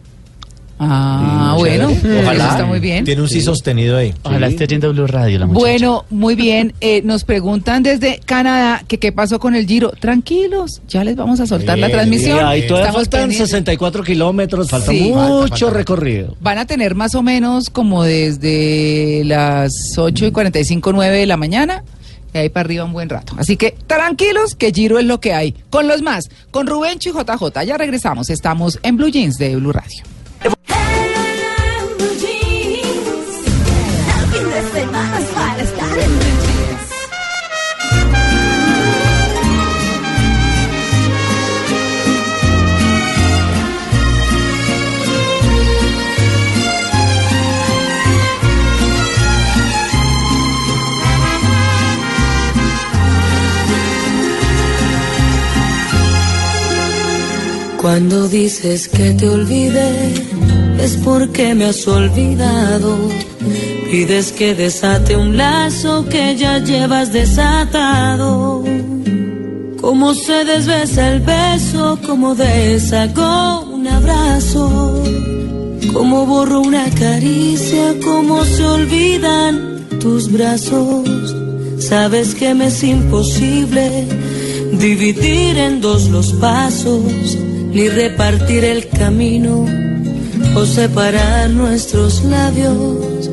Ah, 0.79 1.53
Mm, 1.55 1.59
bueno, 1.59 1.89
Ojalá. 2.21 2.49
está 2.51 2.65
muy 2.65 2.79
bien. 2.79 3.03
Tiene 3.03 3.21
un 3.21 3.27
sí 3.29 3.41
sostenido 3.41 3.97
ahí. 3.97 4.13
Ojalá 4.23 4.47
esté 4.47 4.67
yendo 4.67 4.87
a 4.87 4.91
Blue 4.91 5.07
Radio 5.07 5.39
la 5.39 5.47
muchacha. 5.47 5.59
Bueno, 5.59 6.05
muy 6.11 6.35
bien. 6.35 6.73
Eh, 6.81 7.01
nos 7.03 7.23
preguntan 7.23 7.81
desde 7.83 8.19
Canadá 8.23 8.83
que 8.87 8.99
qué 8.99 9.11
pasó 9.11 9.39
con 9.39 9.55
el 9.55 9.65
Giro. 9.65 9.91
Tranquilos, 9.99 10.81
ya 10.87 11.03
les 11.03 11.15
vamos 11.15 11.39
a 11.39 11.47
soltar 11.47 11.79
la 11.79 11.87
Bien, 11.87 11.97
transmisión. 11.97 12.37
Y 12.37 12.41
ahí 12.41 12.67
todavía 12.67 12.89
Estamos 12.89 13.07
faltan 13.07 13.21
pendientes. 13.21 13.49
64 13.49 14.03
kilómetros, 14.03 14.69
falta 14.69 14.91
Sí. 14.91 15.01
mucho 15.01 15.15
Falta, 15.15 15.39
falta, 15.39 15.57
falta. 15.65 15.77
recorrido. 15.77 16.35
Van 16.41 16.57
a 16.59 16.65
tener 16.67 16.93
más 16.95 17.15
o 17.15 17.23
menos 17.23 17.69
como 17.71 18.03
desde 18.03 19.23
las 19.25 19.73
8 19.97 20.25
y 20.27 20.31
45, 20.31 20.93
9 20.93 21.17
de 21.17 21.25
la 21.25 21.37
mañana. 21.37 21.83
De 22.33 22.39
ahí 22.39 22.49
para 22.49 22.65
arriba 22.65 22.83
un 22.83 22.93
buen 22.93 23.09
rato. 23.09 23.33
Así 23.37 23.55
que 23.57 23.73
tranquilos, 23.87 24.55
que 24.55 24.71
Giro 24.71 24.99
es 24.99 25.05
lo 25.05 25.19
que 25.19 25.33
hay. 25.33 25.55
Con 25.69 25.87
los 25.87 26.01
más, 26.01 26.29
con 26.51 26.67
Rubencho 26.67 27.09
y 27.09 27.13
JJ. 27.13 27.63
Ya 27.63 27.77
regresamos. 27.77 28.29
Estamos 28.29 28.79
en 28.83 28.97
Blue 28.97 29.07
Jeans 29.09 29.37
de 29.37 29.55
Blue 29.55 29.71
Radio. 29.71 30.03
Cuando 57.87 58.27
dices 58.27 58.89
que 58.89 59.11
te 59.11 59.29
olvidé, 59.29 60.13
es 60.77 60.97
porque 60.97 61.55
me 61.55 61.63
has 61.63 61.87
olvidado. 61.87 62.97
Pides 63.89 64.33
que 64.33 64.53
desate 64.53 65.15
un 65.15 65.37
lazo 65.37 66.05
que 66.09 66.35
ya 66.35 66.59
llevas 66.59 67.13
desatado. 67.13 68.61
Como 69.79 70.13
se 70.15 70.43
desbesa 70.43 71.13
el 71.13 71.21
beso, 71.21 71.97
como 72.05 72.35
deshago 72.35 73.61
un 73.61 73.87
abrazo. 73.87 75.01
Como 75.93 76.25
borro 76.25 76.59
una 76.59 76.89
caricia, 76.89 77.95
como 78.03 78.43
se 78.43 78.65
olvidan 78.65 79.79
tus 80.01 80.29
brazos. 80.29 81.33
Sabes 81.79 82.35
que 82.35 82.53
me 82.53 82.67
es 82.67 82.83
imposible 82.83 84.05
dividir 84.73 85.57
en 85.57 85.79
dos 85.81 86.09
los 86.09 86.33
pasos, 86.33 87.37
ni 87.71 87.89
repartir 87.89 88.63
el 88.63 88.87
camino 88.89 89.65
o 90.55 90.65
separar 90.65 91.49
nuestros 91.49 92.23
labios, 92.23 93.29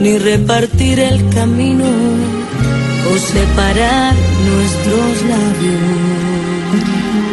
ni 0.00 0.18
repartir 0.18 0.98
el 1.00 1.28
camino 1.30 1.84
o 1.84 3.18
separar 3.18 4.14
nuestros 4.14 5.22
labios. 5.28 5.80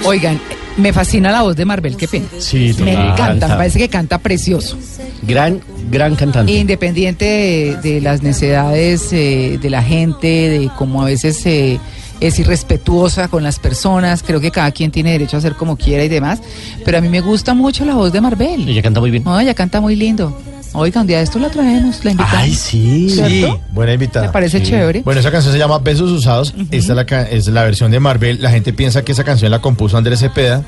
Oigan, 0.06 0.40
me 0.78 0.94
fascina 0.94 1.32
la 1.32 1.42
voz 1.44 1.56
de 1.56 1.66
Marvel, 1.66 1.96
qué 1.98 2.08
pena. 2.08 2.26
Sí, 2.40 2.74
Me 2.84 2.94
total. 2.94 3.12
encanta, 3.12 3.48
me 3.48 3.56
parece 3.56 3.80
que 3.80 3.90
canta 3.90 4.18
precioso. 4.20 4.78
Gran, 5.24 5.62
gran 5.92 6.16
cantante. 6.16 6.52
Independiente 6.52 7.26
de, 7.26 7.78
de 7.82 8.02
las 8.02 8.22
necesidades 8.24 9.10
eh, 9.14 9.60
de 9.62 9.70
la 9.70 9.84
gente, 9.84 10.28
de 10.28 10.70
cómo 10.78 11.02
a 11.04 11.06
veces 11.06 11.46
eh, 11.46 11.80
es 12.22 12.40
irrespetuosa 12.40 13.28
con 13.28 13.44
las 13.44 13.60
personas, 13.60 14.24
creo 14.24 14.40
que 14.40 14.52
cada 14.52 14.72
quien 14.72 14.92
tiene 14.92 15.12
derecho 15.12 15.36
a 15.36 15.40
hacer 15.40 15.56
como 15.56 15.76
quiera 15.76 16.04
y 16.04 16.08
demás, 16.08 16.40
pero 16.86 16.98
a 17.00 17.02
mí 17.02 17.10
me 17.10 17.20
gusta 17.20 17.54
mucho 17.54 17.84
la 17.84 17.96
voz 17.96 18.14
de 18.14 18.22
Marvel. 18.22 18.70
Ella 18.70 18.82
canta 18.82 19.00
muy 19.02 19.12
bien. 19.12 19.24
No, 19.24 19.38
ella 19.40 19.54
canta 19.54 19.82
muy 19.82 19.96
lindo. 19.96 20.38
Oiga, 20.74 21.02
un 21.02 21.08
día 21.08 21.18
de 21.18 21.24
esto 21.26 21.38
la 21.38 21.50
traemos, 21.50 22.06
la 22.06 22.12
invitamos. 22.12 22.38
Ay, 22.40 22.54
sí. 22.56 23.10
¿Cierto? 23.10 23.30
Sí, 23.30 23.46
buena 23.74 23.92
invitada. 23.94 24.28
Me 24.28 24.32
parece 24.32 24.64
chévere. 24.64 25.02
Bueno, 25.02 25.20
esa 25.20 25.30
canción 25.30 25.52
se 25.52 25.60
llama 25.60 25.80
Besos 25.80 26.10
Usados. 26.10 26.54
Esta 26.72 26.94
es 26.94 26.96
la, 26.96 27.06
ca- 27.06 27.24
es 27.30 27.48
la 27.48 27.64
versión 27.66 27.92
de 27.92 28.00
Marvel. 28.00 28.42
La 28.42 28.52
gente 28.52 28.72
piensa 28.72 29.04
que 29.04 29.12
esa 29.12 29.26
canción 29.26 29.52
la 29.52 29.60
compuso 29.60 29.98
Andrés 29.98 30.20
Cepeda, 30.22 30.64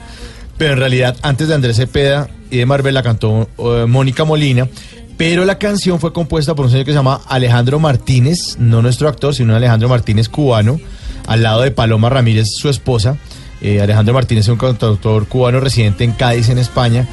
pero 0.58 0.74
en 0.74 0.80
realidad 0.80 1.16
antes 1.22 1.48
de 1.48 1.54
Andrés 1.56 1.78
Cepeda 1.78 2.28
y 2.52 2.58
de 2.58 2.66
Marvel 2.66 2.94
la 2.96 3.02
cantó 3.02 3.48
eh, 3.58 3.86
Mónica 3.88 4.26
Molina. 4.26 4.68
Pero 5.16 5.46
la 5.46 5.58
canción 5.58 6.00
fue 6.02 6.12
compuesta 6.12 6.54
por 6.54 6.66
un 6.66 6.72
señor 6.72 6.86
que 6.86 6.92
se 6.92 6.98
llama 6.98 7.22
Alejandro 7.30 7.80
Martínez, 7.80 8.58
no 8.60 8.82
nuestro 8.82 9.08
actor, 9.08 9.34
sino 9.34 9.52
un 9.54 9.58
Alejandro 9.58 9.88
Martínez 9.88 10.28
cubano, 10.28 10.82
al 11.28 11.44
lado 11.44 11.62
de 11.62 11.72
Paloma 11.72 12.10
Ramírez, 12.10 12.50
su 12.56 12.70
esposa. 12.70 13.18
Eh, 13.62 13.82
Alejandro 13.82 14.14
Martínez 14.14 14.46
es 14.46 14.50
un 14.50 14.58
cantautor 14.58 15.28
cubano 15.28 15.60
residente 15.60 16.04
en 16.04 16.12
Cádiz, 16.12 16.50
en 16.50 16.58
España. 16.58 17.08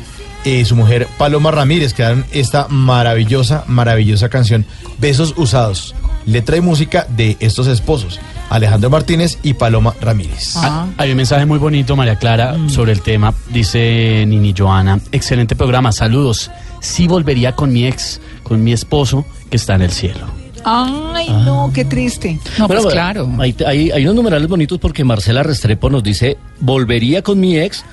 Eh, 0.44 0.64
su 0.64 0.74
mujer 0.74 1.06
Paloma 1.18 1.50
Ramírez 1.50 1.92
crearon 1.92 2.24
esta 2.32 2.66
maravillosa, 2.68 3.64
maravillosa 3.66 4.30
canción, 4.30 4.64
Besos 4.98 5.34
Usados, 5.36 5.94
letra 6.24 6.56
y 6.56 6.62
música 6.62 7.06
de 7.10 7.36
estos 7.40 7.66
esposos, 7.66 8.18
Alejandro 8.48 8.88
Martínez 8.88 9.38
y 9.42 9.54
Paloma 9.54 9.94
Ramírez. 10.00 10.54
Ah. 10.56 10.86
Hay 10.96 11.10
un 11.10 11.18
mensaje 11.18 11.44
muy 11.44 11.58
bonito, 11.58 11.94
María 11.94 12.16
Clara, 12.16 12.56
sobre 12.68 12.92
el 12.92 13.02
tema. 13.02 13.34
Dice 13.50 14.24
Nini 14.26 14.54
Joana, 14.56 14.98
excelente 15.12 15.54
programa, 15.56 15.92
saludos. 15.92 16.50
Sí 16.80 17.06
volvería 17.06 17.54
con 17.54 17.70
mi 17.72 17.86
ex, 17.86 18.20
con 18.42 18.64
mi 18.64 18.72
esposo, 18.72 19.26
que 19.50 19.56
está 19.56 19.74
en 19.74 19.82
el 19.82 19.90
cielo. 19.90 20.39
Ay, 20.64 21.28
no, 21.44 21.70
qué 21.74 21.84
triste. 21.84 22.38
No, 22.58 22.66
Bueno, 22.66 22.82
pues 22.82 22.94
claro. 22.94 23.28
Hay, 23.38 23.54
hay, 23.66 23.90
hay 23.90 24.02
unos 24.04 24.14
numerales 24.16 24.48
bonitos 24.48 24.78
porque 24.78 25.04
Marcela 25.04 25.42
Restrepo 25.42 25.88
nos 25.90 26.02
dice, 26.02 26.36
volvería 26.60 27.22
con 27.22 27.40
mi 27.40 27.58
ex. 27.58 27.84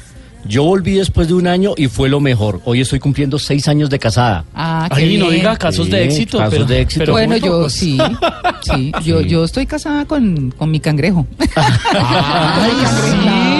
Yo 0.45 0.63
volví 0.63 0.93
después 0.93 1.27
de 1.27 1.33
un 1.33 1.45
año 1.47 1.73
y 1.75 1.87
fue 1.87 2.07
lo 2.07 2.21
mejor. 2.21 2.61
Hoy 2.63 2.79
estoy 2.79 2.99
cumpliendo 2.99 3.37
seis 3.37 3.67
años 3.67 3.89
de 3.89 3.99
casada. 3.99 4.45
Ah, 4.55 4.87
qué 4.95 5.01
Ay, 5.01 5.17
no 5.17 5.29
diga 5.29 5.57
casos 5.57 5.89
de 5.89 5.97
Sí, 6.03 6.03
éxito. 6.21 6.37
casos 6.37 6.53
pero, 6.53 6.65
de 6.65 6.81
éxito. 6.81 6.99
pero 7.01 7.13
Bueno, 7.13 7.35
yo 7.35 7.51
pocos. 7.57 7.73
sí, 7.73 7.97
sí, 8.61 8.91
yo, 9.03 9.19
yo 9.21 9.43
estoy 9.43 9.65
casada 9.65 10.05
con, 10.05 10.51
con 10.51 10.71
mi 10.71 10.79
cangrejo. 10.79 11.25
Ay, 11.55 12.71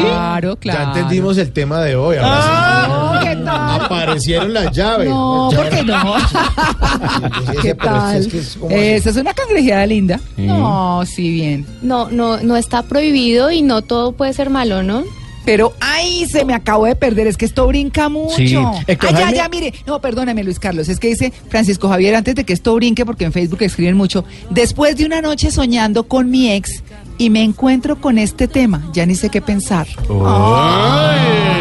Claro, 0.02 0.56
claro. 0.58 0.80
Ya 0.80 0.88
entendimos 1.00 1.38
el 1.38 1.52
tema 1.52 1.82
de 1.82 1.96
hoy. 1.96 2.18
ahora 2.18 2.42
sí. 2.42 3.07
No, 3.48 3.80
¿qué 3.80 3.86
Aparecieron 3.86 4.54
las 4.54 4.72
llaves. 4.76 5.10
No, 5.10 5.52
Ya 5.52 5.58
¿por 5.58 5.70
qué 5.70 5.80
era- 5.80 6.04
no? 6.04 6.14
¿Qué 7.62 7.74
tal? 7.76 8.18
es 8.18 8.28
que 8.28 8.40
es 8.40 8.56
como- 8.58 8.72
Esa 8.76 9.10
es 9.10 9.16
una 9.16 9.34
cangrejeada 9.34 9.86
linda. 9.86 10.20
No, 10.38 11.04
sí, 11.06 11.32
bien. 11.32 11.66
No, 11.82 12.10
no, 12.10 12.38
no 12.42 12.58
está 12.58 12.84
prohibido 12.84 13.52
y 13.52 13.62
no 13.62 13.82
todo 13.82 14.12
puede 14.12 14.34
ser 14.34 14.50
malo, 14.50 14.84
¿no? 14.84 15.04
Pero, 15.46 15.72
ay, 15.80 16.26
se 16.30 16.44
me 16.44 16.54
acabó 16.54 16.88
de 16.88 16.96
perder, 16.98 17.26
es 17.26 17.38
que 17.38 17.46
esto 17.46 17.66
brinca 17.68 18.10
mucho. 18.10 18.36
Sí. 18.36 18.54
Héctor 18.86 19.12
Ay, 19.12 19.16
ya, 19.16 19.22
Jaime. 19.28 19.38
ya, 19.38 19.48
mire. 19.50 19.74
No, 19.86 20.02
perdóname, 20.02 20.44
Luis 20.44 20.60
Carlos, 20.60 20.90
es 20.90 21.00
que 21.00 21.08
dice 21.08 21.32
Francisco 21.48 21.88
Javier, 21.88 22.16
antes 22.16 22.36
de 22.36 22.44
que 22.44 22.52
esto 22.52 22.76
brinque, 22.76 23.06
porque 23.06 23.24
en 23.24 23.32
Facebook 23.32 23.62
escriben 23.62 23.96
mucho, 23.96 24.26
después 24.50 24.98
de 24.98 25.06
una 25.06 25.22
noche 25.22 25.50
soñando 25.50 26.04
con 26.06 26.30
mi 26.30 26.52
ex 26.52 26.84
y 27.18 27.30
me 27.30 27.44
encuentro 27.44 27.96
con 28.02 28.18
este 28.18 28.50
tema, 28.50 28.90
ya 28.92 29.06
ni 29.06 29.16
sé 29.16 29.30
qué 29.30 29.42
pensar. 29.42 29.88
Ay, 30.10 31.57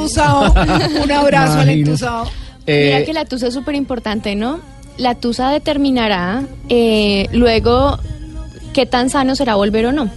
entusado. 0.00 0.52
Un 1.04 1.12
abrazo 1.12 1.58
al 1.60 1.68
entusado. 1.68 2.24
Eh, 2.66 2.92
Mira 2.92 3.04
que 3.06 3.12
la 3.12 3.24
tusa 3.24 3.48
es 3.48 3.54
súper 3.54 3.74
importante, 3.74 4.34
¿no? 4.34 4.60
La 4.96 5.14
tusa 5.14 5.50
determinará 5.50 6.42
eh, 6.68 7.26
luego 7.32 7.98
qué 8.72 8.86
tan 8.86 9.10
sano 9.10 9.34
será 9.34 9.54
volver 9.54 9.86
o 9.86 9.92
no. 9.92 10.10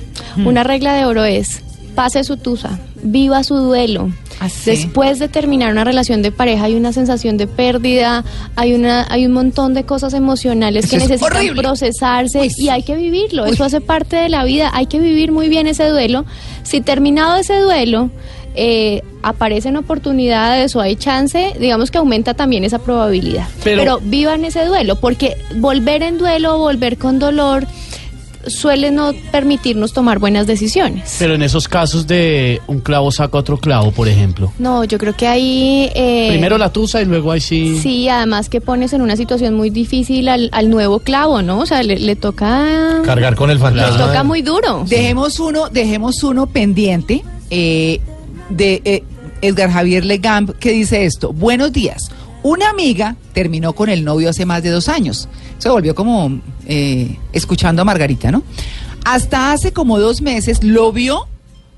Una 0.46 0.64
regla 0.64 0.94
de 0.94 1.06
oro 1.06 1.24
es, 1.26 1.62
pase 1.96 2.24
su 2.24 2.38
tusa, 2.38 2.80
viva 3.04 3.44
su 3.44 3.56
duelo. 3.56 4.12
Así. 4.40 4.72
Después 4.72 5.20
de 5.20 5.30
terminar 5.30 5.72
una 5.72 5.84
relación 5.84 6.22
de 6.22 6.32
pareja 6.32 6.66
hay 6.66 6.76
una 6.76 6.92
sensación 6.92 7.38
de 7.38 7.48
pérdida, 7.48 8.26
hay 8.56 8.74
una 8.74 9.06
hay 9.10 9.26
un 9.26 9.32
montón 9.32 9.74
de 9.74 9.84
cosas 9.86 10.14
emocionales 10.14 10.90
que 10.90 10.98
Eso 10.98 11.06
necesitan 11.08 11.38
horrible. 11.38 11.62
procesarse 11.62 12.40
Uy, 12.40 12.52
y 12.58 12.70
hay 12.70 12.82
que 12.84 12.96
vivirlo. 12.96 13.44
Uy. 13.46 13.52
Eso 13.52 13.64
hace 13.64 13.80
parte 13.80 14.16
de 14.16 14.28
la 14.28 14.44
vida. 14.44 14.72
Hay 14.74 14.88
que 14.88 15.00
vivir 15.00 15.32
muy 15.32 15.50
bien 15.50 15.68
ese 15.68 15.88
duelo. 15.88 16.26
Si 16.64 16.82
terminado 16.82 17.38
ese 17.38 17.60
duelo 17.60 18.10
eh, 18.56 19.02
aparecen 19.22 19.76
oportunidades 19.78 20.76
o 20.76 20.82
hay 20.82 20.96
chance, 20.96 21.54
digamos 21.60 21.92
que 21.92 21.98
aumenta 21.98 22.34
también 22.34 22.64
esa 22.64 22.80
probabilidad. 22.80 23.48
Pero- 23.64 23.80
Pero, 23.82 24.00
vivan 24.04 24.46
ese 24.46 24.66
duelo, 24.66 24.96
porque 25.00 25.36
volver 25.56 26.04
en 26.04 26.18
duelo, 26.18 26.58
volver 26.58 26.98
con 26.98 27.20
dolor, 27.20 27.66
suele 28.46 28.92
no 28.92 29.14
permitirnos 29.32 29.94
tomar 29.94 30.20
buenas 30.20 30.46
decisiones. 30.48 31.16
Pero 31.18 31.36
en 31.36 31.44
esos 31.44 31.70
casos 31.70 32.08
de 32.08 32.62
un 32.68 32.82
clavo 32.82 33.10
saca 33.10 33.38
otro 33.38 33.58
clavo, 33.58 33.92
por 33.94 34.10
ejemplo. 34.10 34.52
No, 34.60 34.84
yo 34.84 34.98
creo 34.98 35.16
que 35.16 35.28
ahí... 35.28 35.90
eh, 35.96 36.28
Primero 36.30 36.58
la 36.58 36.70
tusa 36.72 37.02
y 37.02 37.06
luego 37.06 37.32
ahí 37.32 37.40
sí. 37.40 37.80
Sí, 37.82 38.10
además 38.10 38.50
que 38.50 38.60
pones 38.60 38.92
en 38.92 39.02
una 39.02 39.16
situación 39.16 39.56
muy 39.56 39.70
difícil 39.70 40.28
al, 40.28 40.50
al 40.52 40.70
nuevo 40.70 41.00
clavo, 41.00 41.42
¿no? 41.42 41.60
O 41.60 41.66
sea, 41.66 41.84
le, 41.84 41.98
le 41.98 42.18
toca... 42.18 43.02
Cargar 43.06 43.36
con 43.36 43.50
el 43.50 43.58
Le 43.60 43.64
fantasma. 43.64 44.08
toca 44.08 44.24
muy 44.26 44.42
duro. 44.42 44.84
Dejemos 44.90 45.40
uno, 45.40 45.70
dejemos 45.70 46.22
uno 46.24 46.46
pendiente 46.48 47.24
eh, 47.50 48.02
de 48.50 48.82
eh, 48.86 49.04
Edgar 49.42 49.72
Javier 49.72 50.06
Legamp 50.06 50.52
que 50.52 50.72
dice 50.72 51.06
esto. 51.06 51.34
Buenos 51.34 51.72
días. 51.72 52.10
Una 52.44 52.70
amiga 52.70 53.16
terminó 53.34 53.74
con 53.74 53.90
el 53.90 54.04
novio 54.04 54.30
hace 54.30 54.46
más 54.46 54.64
de 54.64 54.70
dos 54.70 54.90
años. 54.90 55.30
Se 55.58 55.70
volvió 55.70 55.96
como 55.96 56.42
eh, 56.66 57.18
escuchando 57.32 57.82
a 57.82 57.86
Margarita, 57.86 58.32
¿no? 58.32 58.44
Hasta 59.06 59.52
hace 59.52 59.72
como 59.72 60.00
dos 60.00 60.22
meses 60.22 60.64
lo 60.64 60.92
vio 60.92 61.28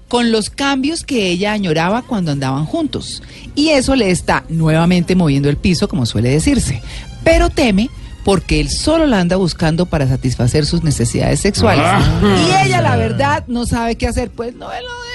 con 0.07 0.31
los 0.31 0.49
cambios 0.49 1.03
que 1.03 1.29
ella 1.29 1.53
añoraba 1.53 2.01
cuando 2.03 2.31
andaban 2.31 2.65
juntos. 2.65 3.21
Y 3.55 3.69
eso 3.69 3.95
le 3.95 4.11
está 4.11 4.43
nuevamente 4.49 5.15
moviendo 5.15 5.49
el 5.49 5.57
piso, 5.57 5.87
como 5.87 6.05
suele 6.05 6.29
decirse. 6.29 6.81
Pero 7.23 7.49
teme 7.49 7.89
porque 8.23 8.59
él 8.59 8.69
solo 8.69 9.05
la 9.05 9.19
anda 9.19 9.35
buscando 9.35 9.85
para 9.85 10.07
satisfacer 10.07 10.65
sus 10.65 10.83
necesidades 10.83 11.39
sexuales. 11.39 11.85
Y 12.23 12.65
ella, 12.65 12.81
la 12.81 12.95
verdad, 12.95 13.43
no 13.47 13.67
sabe 13.67 13.95
qué 13.95 14.07
hacer. 14.07 14.31
Pues 14.31 14.55
no 14.55 14.67
lo. 14.67 15.14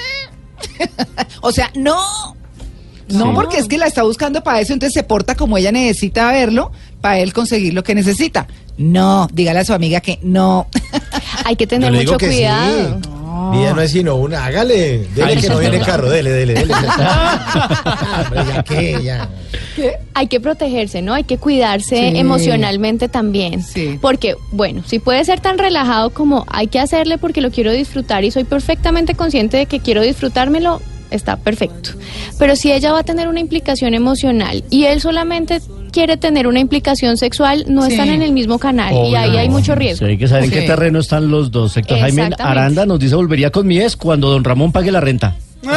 o 1.41 1.51
sea, 1.51 1.71
no. 1.75 1.95
No, 3.09 3.25
Sí. 3.25 3.31
porque 3.35 3.57
es 3.57 3.67
que 3.67 3.77
la 3.77 3.87
está 3.87 4.03
buscando 4.03 4.41
para 4.41 4.61
eso, 4.61 4.71
entonces 4.71 4.93
se 4.93 5.03
porta 5.03 5.35
como 5.35 5.57
ella 5.57 5.71
necesita 5.73 6.31
verlo 6.31 6.71
para 7.01 7.19
él 7.19 7.33
conseguir 7.33 7.73
lo 7.73 7.83
que 7.83 7.93
necesita. 7.93 8.47
No, 8.77 9.27
dígale 9.33 9.59
a 9.59 9.65
su 9.65 9.73
amiga 9.73 9.99
que 9.99 10.17
no. 10.23 10.67
Hay 11.43 11.57
que 11.57 11.67
tener 11.67 11.91
mucho 11.91 12.17
cuidado. 12.17 12.99
sí. 13.01 13.09
Vida 13.51 13.73
no 13.73 13.81
es 13.81 13.91
sino 13.91 14.15
una. 14.15 14.45
Hágale. 14.45 15.07
Dele 15.15 15.37
que 15.37 15.49
no 15.49 15.57
viene 15.59 15.79
carro. 15.79 16.09
Dele, 16.09 16.29
dele, 16.31 16.53
dele. 16.53 16.73
Hombre, 18.23 18.41
ya 18.53 18.63
que, 18.63 19.03
ya. 19.03 19.29
Hay 20.13 20.27
que 20.27 20.39
protegerse, 20.39 21.01
¿no? 21.01 21.13
Hay 21.13 21.23
que 21.23 21.37
cuidarse 21.37 22.11
Sí. 22.11 22.17
emocionalmente 22.17 23.07
también. 23.09 23.63
Sí. 23.63 23.97
Porque, 24.01 24.35
bueno, 24.51 24.83
si 24.85 24.99
puede 24.99 25.23
ser 25.25 25.39
tan 25.39 25.57
relajado 25.57 26.11
como 26.11 26.45
hay 26.49 26.67
que 26.67 26.79
hacerle 26.79 27.17
porque 27.17 27.41
lo 27.41 27.51
quiero 27.51 27.71
disfrutar 27.71 28.23
y 28.23 28.31
soy 28.31 28.43
perfectamente 28.43 29.15
consciente 29.15 29.57
de 29.57 29.65
que 29.65 29.79
quiero 29.79 30.01
disfrutármelo, 30.01 30.81
está 31.09 31.37
perfecto. 31.37 31.91
Pero 32.37 32.55
si 32.55 32.71
ella 32.71 32.91
va 32.93 32.99
a 32.99 33.03
tener 33.03 33.27
una 33.27 33.39
implicación 33.39 33.93
emocional 33.93 34.63
y 34.69 34.85
él 34.85 35.01
solamente 35.01 35.61
quiere 35.91 36.17
tener 36.17 36.47
una 36.47 36.59
implicación 36.59 37.17
sexual, 37.17 37.65
no 37.67 37.85
Sí. 37.85 37.91
están 37.91 38.09
en 38.09 38.21
el 38.21 38.31
mismo 38.31 38.57
canal 38.59 38.93
y 39.07 39.15
ahí 39.15 39.37
hay 39.37 39.49
mucho 39.49 39.75
riesgo. 39.75 40.05
Sí, 40.05 40.11
hay 40.13 40.17
que 40.17 40.27
saber 40.27 40.45
en 40.45 40.51
qué 40.51 40.61
terreno 40.61 40.99
están 40.99 41.29
los 41.29 41.51
dos. 41.51 41.75
Héctor 41.77 41.99
Jaime. 41.99 42.29
Aranda 42.39 42.85
nos 42.85 42.99
dice 42.99 43.15
volvería 43.15 43.51
con 43.51 43.67
mi 43.67 43.79
ex 43.79 43.95
cuando 43.95 44.29
don 44.29 44.43
Ramón 44.43 44.71
pague 44.71 44.91
la 44.91 44.99
renta. 45.01 45.35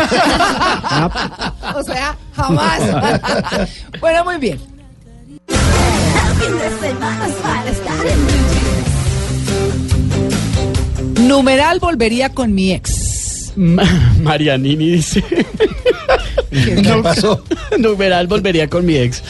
o 1.76 1.82
sea, 1.82 2.16
jamás. 2.34 2.80
bueno, 4.00 4.24
muy 4.24 4.38
bien. 4.38 4.58
Numeral 11.20 11.78
volvería 11.80 12.28
con 12.30 12.54
mi 12.54 12.72
ex. 12.72 13.52
Ma- 13.56 14.12
Marianini 14.22 14.90
dice. 14.92 15.22
¿Qué 16.50 17.00
pasó? 17.02 17.42
Numeral 17.78 18.26
volvería 18.26 18.68
con 18.68 18.84
mi 18.84 18.96
ex. 18.96 19.22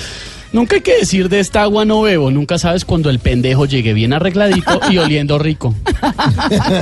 Nunca 0.55 0.77
hay 0.77 0.83
que 0.83 0.99
decir 1.01 1.29
de 1.29 1.41
esta 1.41 1.63
agua 1.63 1.85
no 1.85 2.03
bebo. 2.03 2.31
Nunca 2.31 2.59
sabes 2.59 2.85
cuando 2.85 3.11
el 3.11 3.19
pendejo 3.19 3.67
llegue 3.67 3.93
bien 3.93 4.13
arregladito 4.13 4.81
y 4.89 4.99
oliendo 4.99 5.37
rico. 5.37 5.75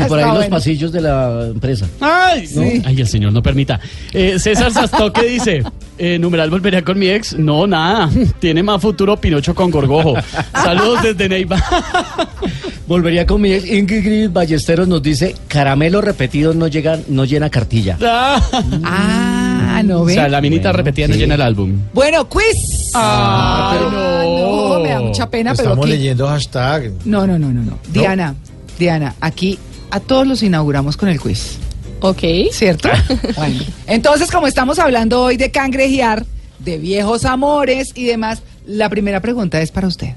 Por 0.09 0.19
ahí 0.19 0.31
los 0.35 0.47
pasillos 0.49 0.93
de 0.93 1.01
la 1.01 1.47
empresa. 1.47 1.87
Ay, 2.01 2.47
Sí. 2.47 2.83
Ay, 2.85 3.01
el 3.01 3.09
señor 3.09 3.33
no 3.33 3.43
permita. 3.43 3.81
Eh, 4.13 4.39
César 4.39 4.71
Sastoque 4.73 5.23
dice, 5.25 5.63
eh, 5.97 6.19
numeral 6.19 6.51
volvería 6.51 6.83
con 6.85 6.99
mi 6.99 7.09
ex. 7.09 7.33
No, 7.39 7.67
nada. 7.67 8.11
Tiene 8.41 8.63
más 8.63 8.81
futuro 8.83 9.17
Pinocho 9.17 9.55
con 9.55 9.71
Gorgojo. 9.71 10.17
Saludos 10.53 11.03
desde 11.03 11.29
Neiva. 11.31 11.57
Volvería 12.87 13.25
con 13.27 13.41
mi 13.41 13.53
ex. 13.53 13.67
Ingrid 13.71 14.29
Ballesteros 14.31 14.87
nos 14.87 15.03
dice 15.03 15.35
caramelo 15.49 16.03
repetido 16.03 16.53
no 16.53 16.67
llega, 16.69 16.99
no 17.09 17.25
llena 17.25 17.49
cartilla. 17.49 17.97
Ah, 18.03 19.52
no 19.83 20.01
o 20.03 20.09
sea, 20.09 20.29
la 20.29 20.41
minita 20.41 20.69
Bueno, 20.71 20.77
repetida 20.79 21.09
no 21.09 21.15
sí. 21.15 21.21
llena 21.21 21.35
el 21.35 21.43
álbum. 21.43 21.79
Bueno, 21.93 22.29
quiz. 22.29 22.91
Ah, 22.95 23.79
no. 23.81 24.69
no. 24.75 24.81
me 24.81 24.89
da 24.91 25.01
mucha 25.01 25.29
pena, 25.31 25.53
pero 25.55 25.71
Estamos 25.71 25.89
leyendo 25.89 26.27
hashtag. 26.29 26.93
No, 27.05 27.27
no, 27.27 27.39
no, 27.39 27.53
no, 27.53 27.63
no. 27.63 27.79
Diana, 27.93 28.35
Diana, 28.79 29.15
aquí 29.21 29.59
a 29.91 30.01
todos 30.01 30.27
los 30.27 30.43
inauguramos 30.43 30.97
con 30.97 31.09
el 31.09 31.21
quiz. 31.21 31.59
Ok. 32.01 32.23
¿Cierto? 32.53 32.89
bueno, 33.37 33.61
entonces 33.87 34.31
como 34.31 34.47
estamos 34.47 34.79
hablando 34.79 35.23
hoy 35.23 35.37
de 35.37 35.51
cangrejear, 35.51 36.25
de 36.59 36.79
viejos 36.79 37.25
amores 37.25 37.93
y 37.95 38.05
demás, 38.05 38.43
la 38.67 38.89
primera 38.89 39.21
pregunta 39.21 39.61
es 39.61 39.71
para 39.71 39.87
usted. 39.89 40.15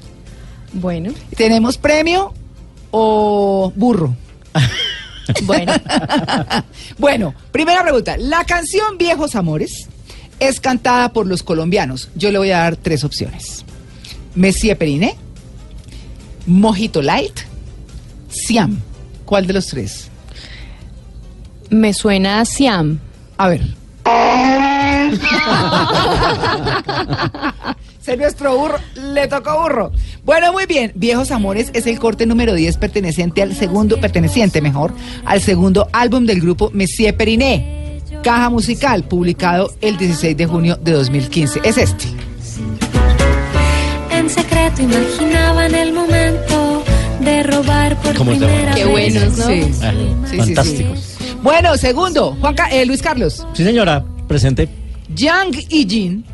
Bueno, 0.73 1.11
¿Tenemos 1.37 1.77
premio 1.77 2.33
o 2.91 3.71
burro? 3.75 4.15
bueno. 5.43 5.73
bueno, 6.97 7.35
primera 7.51 7.83
pregunta. 7.83 8.17
La 8.17 8.45
canción 8.45 8.97
Viejos 8.97 9.35
Amores 9.35 9.87
es 10.39 10.59
cantada 10.59 11.13
por 11.13 11.27
los 11.27 11.43
colombianos. 11.43 12.09
Yo 12.15 12.31
le 12.31 12.37
voy 12.37 12.51
a 12.51 12.59
dar 12.59 12.77
tres 12.77 13.03
opciones. 13.03 13.65
Messie 14.35 14.75
Periné, 14.75 15.15
Mojito 16.45 17.01
Light, 17.01 17.39
Siam. 18.29 18.79
¿Cuál 19.25 19.47
de 19.47 19.53
los 19.53 19.67
tres? 19.67 20.09
Me 21.69 21.93
suena 21.93 22.41
a 22.41 22.45
Siam. 22.45 22.99
A 23.37 23.47
ver. 23.47 23.61
Ser 28.05 28.19
nuestro 28.19 28.55
burro, 28.55 28.77
le 29.13 29.27
tocó 29.27 29.63
burro. 29.63 29.91
Bueno, 30.23 30.51
muy 30.53 30.67
bien. 30.67 30.91
Viejos 30.93 31.31
Amores 31.31 31.71
es 31.73 31.87
el 31.87 31.97
corte 31.97 32.27
número 32.27 32.53
10 32.53 32.77
perteneciente 32.77 33.41
al 33.41 33.55
segundo, 33.55 33.99
perteneciente 33.99 34.61
mejor, 34.61 34.93
al 35.25 35.41
segundo 35.41 35.87
álbum 35.91 36.27
del 36.27 36.39
grupo 36.39 36.69
Messier 36.71 37.17
Periné. 37.17 37.99
Caja 38.23 38.51
musical, 38.51 39.03
publicado 39.05 39.71
el 39.81 39.97
16 39.97 40.37
de 40.37 40.45
junio 40.45 40.77
de 40.83 40.91
2015. 40.91 41.61
Es 41.63 41.77
este. 41.79 42.05
En 44.11 44.29
secreto 44.29 44.83
imaginaban 44.83 45.73
el 45.73 45.91
momento 45.93 46.83
de 47.21 47.41
robar 47.43 47.95
por 48.01 48.15
¿Cómo 48.15 48.31
te 48.33 48.37
primera? 48.45 48.73
Qué 48.75 48.85
buenos, 48.85 49.37
¿no? 49.37 49.47
Sí. 49.47 49.61
Ah, 49.81 49.91
Sí, 49.91 50.31
sí, 50.31 50.37
fantásticos. 50.37 50.99
sí. 50.99 51.25
Bueno, 51.41 51.75
segundo, 51.77 52.37
Juan 52.39 52.53
Ca- 52.55 52.69
eh, 52.69 52.85
Luis 52.85 53.01
Carlos. 53.01 53.45
Sí, 53.53 53.63
señora, 53.63 54.03
presente. 54.27 54.69
Yang 55.15 55.65
y 55.69 55.87
Jin 55.87 56.25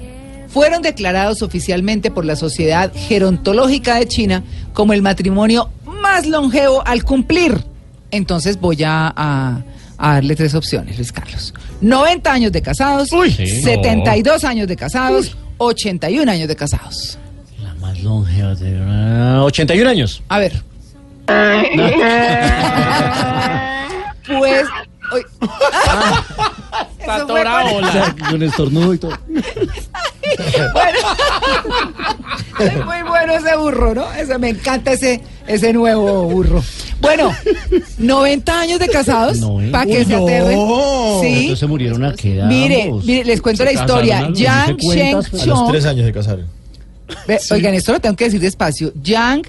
fueron 0.54 0.82
declarados 0.82 1.42
oficialmente 1.42 2.12
por 2.12 2.26
la 2.26 2.36
Sociedad 2.36 2.92
Gerontológica 2.94 3.96
de 3.96 4.08
China 4.08 4.44
como 4.74 4.94
el 4.94 5.02
matrimonio 5.02 5.70
más 5.86 6.26
longevo 6.28 6.86
al 6.86 7.04
cumplir. 7.04 7.64
Entonces 8.12 8.60
voy 8.60 8.84
a, 8.84 9.14
a- 9.16 9.62
a 9.98 10.14
darle 10.16 10.36
tres 10.36 10.56
opciones, 10.56 10.98
Luis 10.98 11.12
Carlos. 11.12 11.54
90 11.82 12.32
años 12.34 12.52
de 12.52 12.62
casados, 12.62 13.12
Uy. 13.12 13.32
Sí. 13.32 13.46
72 13.62 14.44
años 14.44 14.68
de 14.68 14.76
casados 14.76 15.38
81 15.58 16.32
años 16.32 16.48
de 16.48 16.56
casados. 16.56 17.18
La 17.62 17.74
más 17.76 18.02
longeva 18.02 18.56
de... 18.56 18.80
ah, 18.84 19.44
81 19.44 19.90
años. 19.90 20.24
A 20.28 20.40
ver. 20.40 20.62
pues. 24.28 24.66
hoy- 25.14 25.26
Eso 27.02 27.28
fue 27.28 27.44
con- 27.44 28.30
Con 28.30 28.44
estornudo 28.44 28.94
y 28.94 28.98
todo. 28.98 29.18
Es 32.60 32.76
muy 32.86 33.02
bueno 33.08 33.34
ese 33.34 33.56
burro, 33.58 33.96
¿no? 33.96 34.12
Ese, 34.14 34.38
me 34.38 34.50
encanta 34.50 34.92
ese, 34.92 35.22
ese 35.48 35.74
nuevo 35.74 36.26
burro. 36.26 36.64
Bueno, 37.00 37.34
90 37.98 38.60
años 38.62 38.80
de 38.80 38.88
casados, 38.88 39.40
Noventa. 39.40 39.80
para 39.80 39.92
que 39.92 40.00
Uy, 40.00 40.06
se 40.06 40.12
no. 40.14 40.24
aterren. 40.24 40.60
Sí. 41.22 41.28
Entonces 41.40 41.60
se 41.60 41.68
murieron 41.68 42.06
a 42.06 42.14
qué 42.14 42.36
edad 42.36 42.48
Mire, 42.48 42.92
mire, 43.04 43.26
les 43.26 43.42
cuento 43.42 43.64
la 43.66 43.72
historia. 43.72 44.30
los- 44.30 44.38
Yang. 44.38 44.78
Sheng 44.78 45.14
A 45.14 45.18
los 45.18 45.32
Chong. 45.32 45.72
tres 45.72 45.86
años 45.86 46.06
se 46.06 46.14
casaron. 46.14 46.46
Ve, 47.28 47.40
Oigan, 47.52 47.74
esto 47.74 47.94
lo 47.94 48.00
tengo 48.00 48.16
que 48.16 48.26
decir 48.26 48.40
despacio. 48.40 48.92
Yang 49.02 49.48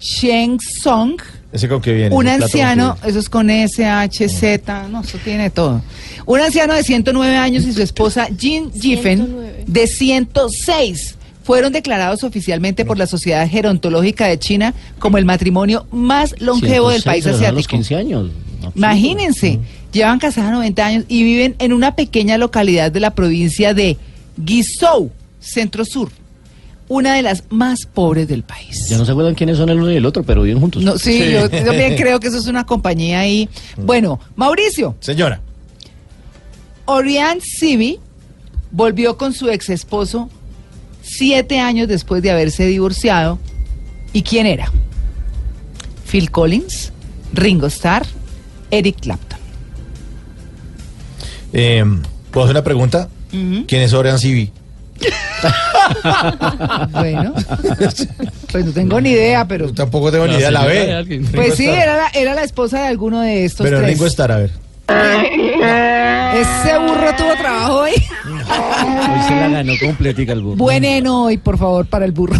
Sheng 0.00 0.58
Song, 0.82 1.20
¿Ese 1.56 1.68
con 1.68 1.80
qué 1.80 1.92
viene? 1.94 2.14
un 2.14 2.26
¿Ese 2.26 2.36
plato 2.36 2.52
con 2.52 2.58
qué 2.58 2.62
anciano, 2.62 2.96
eso 3.04 3.18
es 3.18 3.28
con 3.30 3.48
S, 3.50 3.84
H, 3.84 4.28
Z, 4.28 4.88
no, 4.88 5.00
eso 5.00 5.18
tiene 5.24 5.48
todo. 5.48 5.82
Un 6.26 6.40
anciano 6.40 6.74
de 6.74 6.82
109 6.82 7.34
años 7.36 7.64
y 7.64 7.72
su 7.72 7.80
esposa 7.82 8.28
Jin 8.38 8.70
Jifen, 8.72 9.18
109. 9.18 9.64
de 9.66 9.86
106, 9.86 11.16
fueron 11.42 11.72
declarados 11.72 12.24
oficialmente 12.24 12.84
por 12.84 12.98
la 12.98 13.06
Sociedad 13.06 13.48
Gerontológica 13.48 14.26
de 14.26 14.38
China 14.38 14.74
como 14.98 15.16
el 15.16 15.24
matrimonio 15.24 15.86
más 15.90 16.34
longevo 16.40 16.90
del 16.90 17.02
106, 17.02 17.04
país 17.04 17.24
pero 17.24 17.36
a 17.36 17.52
los 17.52 17.66
asiático. 17.66 17.70
15 17.70 17.96
años. 17.96 18.30
Imagínense, 18.74 19.60
llevan 19.92 20.18
casados 20.18 20.52
90 20.52 20.84
años 20.86 21.04
y 21.08 21.22
viven 21.22 21.56
en 21.58 21.72
una 21.72 21.96
pequeña 21.96 22.36
localidad 22.36 22.92
de 22.92 23.00
la 23.00 23.14
provincia 23.14 23.72
de 23.72 23.96
Guizhou, 24.36 25.10
centro 25.40 25.86
sur, 25.86 26.10
una 26.88 27.14
de 27.14 27.22
las 27.22 27.44
más 27.50 27.86
pobres 27.86 28.28
del 28.28 28.42
país. 28.42 28.88
Ya 28.88 28.98
no 28.98 29.04
se 29.04 29.12
acuerdan 29.12 29.34
quiénes 29.34 29.56
son 29.56 29.68
el 29.68 29.78
uno 29.78 29.90
y 29.90 29.96
el 29.96 30.06
otro, 30.06 30.22
pero 30.22 30.42
viven 30.42 30.60
juntos. 30.60 30.82
No, 30.82 30.98
sí, 30.98 31.22
Sí. 31.22 31.32
Yo, 31.32 31.48
también 31.50 31.96
creo 31.96 32.20
que 32.20 32.28
eso 32.28 32.38
es 32.38 32.46
una 32.46 32.64
compañía 32.64 33.20
ahí. 33.20 33.48
Bueno, 33.76 34.20
Mauricio, 34.36 34.96
Señora. 35.00 35.40
Oriane 36.84 37.40
Sibi 37.40 37.98
volvió 38.70 39.16
con 39.16 39.32
su 39.32 39.48
ex 39.48 39.70
esposo 39.70 40.30
siete 41.02 41.58
años 41.58 41.88
después 41.88 42.22
de 42.22 42.30
haberse 42.30 42.66
divorciado. 42.66 43.38
¿Y 44.12 44.22
quién 44.22 44.46
era? 44.46 44.70
Phil 46.10 46.30
Collins, 46.30 46.92
Ringo 47.32 47.66
Starr, 47.66 48.06
Eric 48.70 49.00
Clapton. 49.00 49.38
Eh, 51.52 51.84
¿Puedo 52.30 52.44
hacer 52.44 52.54
una 52.54 52.64
pregunta? 52.64 53.08
¿Quién 53.30 53.82
es 53.82 53.92
Orián 53.92 54.18
Civi? 54.18 54.50
Bueno, 56.90 57.34
pues 58.50 58.64
no 58.64 58.72
tengo 58.72 59.00
ni 59.00 59.10
idea, 59.10 59.46
pero... 59.46 59.72
Tampoco 59.72 60.10
tengo 60.10 60.26
ni 60.26 60.34
idea, 60.34 60.50
la 60.50 60.64
ve. 60.64 61.22
Pues 61.34 61.54
sí, 61.54 61.66
era 61.68 61.96
la, 61.96 62.08
era 62.14 62.34
la 62.34 62.42
esposa 62.42 62.80
de 62.80 62.86
alguno 62.88 63.20
de 63.20 63.44
estos 63.44 63.64
Pero 63.64 63.78
tres. 63.78 63.90
Ringo 63.90 64.06
Starr, 64.06 64.32
a 64.32 64.36
ver. 64.38 64.50
Ese 66.34 66.78
burro 66.78 67.14
tuvo 67.16 67.34
trabajo 67.38 67.80
hoy. 67.80 67.92
Hoy 67.92 69.22
se 69.28 69.34
la 69.34 69.48
ganó 69.48 69.72
completica 69.80 70.32
el 70.32 70.42
burro. 70.42 70.56
Buen 70.56 70.84
heno 70.84 71.24
hoy, 71.24 71.38
por 71.38 71.58
favor, 71.58 71.86
para 71.86 72.04
el 72.04 72.12
burro. 72.12 72.38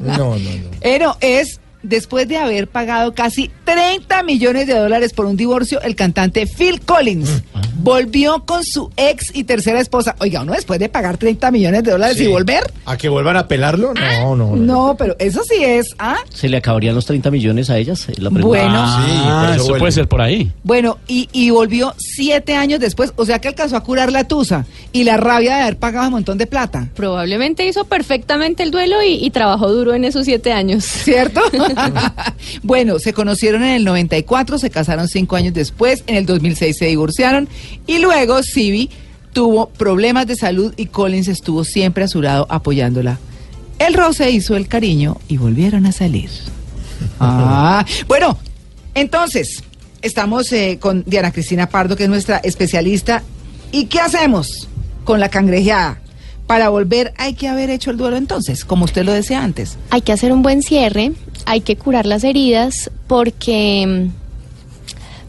No, 0.00 0.16
no, 0.16 0.36
no. 0.36 0.70
Eno 0.80 1.16
es, 1.20 1.60
después 1.82 2.28
de 2.28 2.38
haber 2.38 2.68
pagado 2.68 3.14
casi 3.14 3.50
30 3.64 4.22
millones 4.22 4.66
de 4.66 4.74
dólares 4.74 5.12
por 5.12 5.26
un 5.26 5.36
divorcio, 5.36 5.80
el 5.82 5.94
cantante 5.94 6.46
Phil 6.46 6.80
Collins 6.80 7.42
volvió 7.82 8.44
con 8.46 8.64
su 8.64 8.90
ex 8.96 9.30
y 9.34 9.44
tercera 9.44 9.80
esposa. 9.80 10.14
Oiga, 10.20 10.42
uno 10.42 10.52
después 10.52 10.78
de 10.78 10.88
pagar 10.88 11.16
30 11.18 11.50
millones 11.50 11.82
de 11.84 11.90
dólares 11.90 12.16
Sí. 12.16 12.24
y 12.24 12.26
volver. 12.28 12.62
¿A 12.86 12.96
que 12.96 13.08
vuelvan 13.08 13.36
a 13.36 13.48
pelarlo? 13.48 13.92
No, 13.94 14.36
no, 14.36 14.56
no. 14.56 14.56
No, 14.56 14.96
pero 14.96 15.16
eso 15.18 15.42
sí 15.44 15.62
es, 15.62 15.88
¿ah? 15.98 16.16
¿Se 16.30 16.48
le 16.48 16.56
acabarían 16.56 16.94
los 16.94 17.06
30 17.06 17.30
millones 17.30 17.70
a 17.70 17.78
ellas? 17.78 18.06
La 18.18 18.30
pregunta. 18.30 18.46
Bueno. 18.64 18.86
Sí, 19.04 19.12
por 19.18 19.32
Ah, 19.32 19.52
eso 19.54 19.64
eso 19.64 19.74
puede 19.78 19.92
ser 19.92 20.08
por 20.08 20.20
ahí. 20.22 20.52
Bueno, 20.62 20.98
y, 21.08 21.28
y 21.32 21.50
volvió 21.50 21.94
siete 21.98 22.54
años 22.54 22.80
después, 22.80 23.12
o 23.16 23.24
sea 23.26 23.40
que 23.40 23.48
alcanzó 23.48 23.76
a 23.76 23.82
curar 23.82 24.12
la 24.12 24.24
tusa 24.28 24.64
y 24.92 25.04
la 25.04 25.16
rabia 25.16 25.56
de 25.56 25.62
haber 25.62 25.76
pagado 25.78 26.06
un 26.06 26.12
montón 26.14 26.38
de 26.38 26.46
plata. 26.46 26.88
Probablemente 26.94 27.66
hizo 27.66 27.84
perfectamente 27.84 28.62
el 28.62 28.70
duelo 28.70 29.02
y, 29.02 29.14
y 29.24 29.30
trabajó 29.30 29.72
duro 29.72 29.94
en 29.94 30.04
esos 30.04 30.24
siete 30.24 30.52
años. 30.52 30.84
¿Cierto? 30.84 31.40
bueno, 32.62 32.98
se 32.98 33.12
conocieron 33.12 33.62
en 33.62 33.70
el 33.70 33.84
94, 33.84 34.58
se 34.58 34.70
casaron 34.70 35.08
cinco 35.08 35.36
años 35.36 35.54
después, 35.54 36.04
en 36.06 36.16
el 36.16 36.26
2006 36.26 36.76
se 36.78 36.86
divorciaron 36.86 37.48
y 37.86 37.98
luego 37.98 38.42
Sibi 38.42 38.90
tuvo 39.32 39.68
problemas 39.68 40.26
de 40.26 40.36
salud 40.36 40.74
y 40.76 40.86
Collins 40.86 41.28
estuvo 41.28 41.64
siempre 41.64 42.04
a 42.04 42.08
su 42.08 42.22
lado 42.22 42.46
apoyándola. 42.48 43.18
El 43.78 43.94
roce 43.94 44.30
hizo 44.30 44.56
el 44.56 44.68
cariño 44.68 45.16
y 45.28 45.38
volvieron 45.38 45.86
a 45.86 45.92
salir. 45.92 46.30
Ah, 47.18 47.84
bueno, 48.06 48.38
entonces, 48.94 49.64
estamos 50.02 50.52
eh, 50.52 50.78
con 50.80 51.02
Diana 51.04 51.32
Cristina 51.32 51.68
Pardo, 51.68 51.96
que 51.96 52.04
es 52.04 52.08
nuestra 52.08 52.36
especialista. 52.38 53.22
¿Y 53.72 53.86
qué 53.86 54.00
hacemos 54.00 54.68
con 55.04 55.18
la 55.18 55.28
cangrejeada? 55.28 56.00
Para 56.46 56.68
volver 56.68 57.12
hay 57.16 57.34
que 57.34 57.48
haber 57.48 57.70
hecho 57.70 57.90
el 57.90 57.96
duelo 57.96 58.16
entonces, 58.16 58.64
como 58.64 58.84
usted 58.84 59.04
lo 59.04 59.12
decía 59.12 59.42
antes. 59.42 59.78
Hay 59.90 60.02
que 60.02 60.12
hacer 60.12 60.32
un 60.32 60.42
buen 60.42 60.62
cierre, 60.62 61.12
hay 61.46 61.62
que 61.62 61.76
curar 61.76 62.06
las 62.06 62.24
heridas 62.24 62.90
porque 63.06 64.10
mm, 64.10 64.21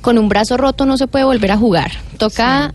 con 0.03 0.17
un 0.17 0.27
brazo 0.27 0.57
roto 0.57 0.85
no 0.85 0.97
se 0.97 1.07
puede 1.07 1.23
volver 1.23 1.51
a 1.53 1.57
jugar. 1.57 1.93
Toca 2.17 2.73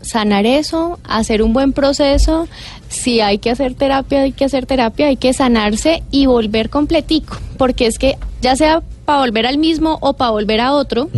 sanar 0.00 0.46
eso, 0.46 0.98
hacer 1.04 1.42
un 1.42 1.52
buen 1.52 1.74
proceso. 1.74 2.48
Si 2.88 3.20
hay 3.20 3.38
que 3.38 3.50
hacer 3.50 3.74
terapia, 3.74 4.22
hay 4.22 4.32
que 4.32 4.46
hacer 4.46 4.64
terapia, 4.64 5.06
hay 5.06 5.16
que 5.16 5.34
sanarse 5.34 6.02
y 6.10 6.24
volver 6.26 6.70
completico, 6.70 7.36
porque 7.58 7.86
es 7.86 7.98
que 7.98 8.16
ya 8.40 8.56
sea 8.56 8.82
para 9.04 9.20
volver 9.20 9.46
al 9.46 9.58
mismo 9.58 9.98
o 10.00 10.14
para 10.14 10.30
volver 10.30 10.60
a 10.60 10.72
otro, 10.72 11.10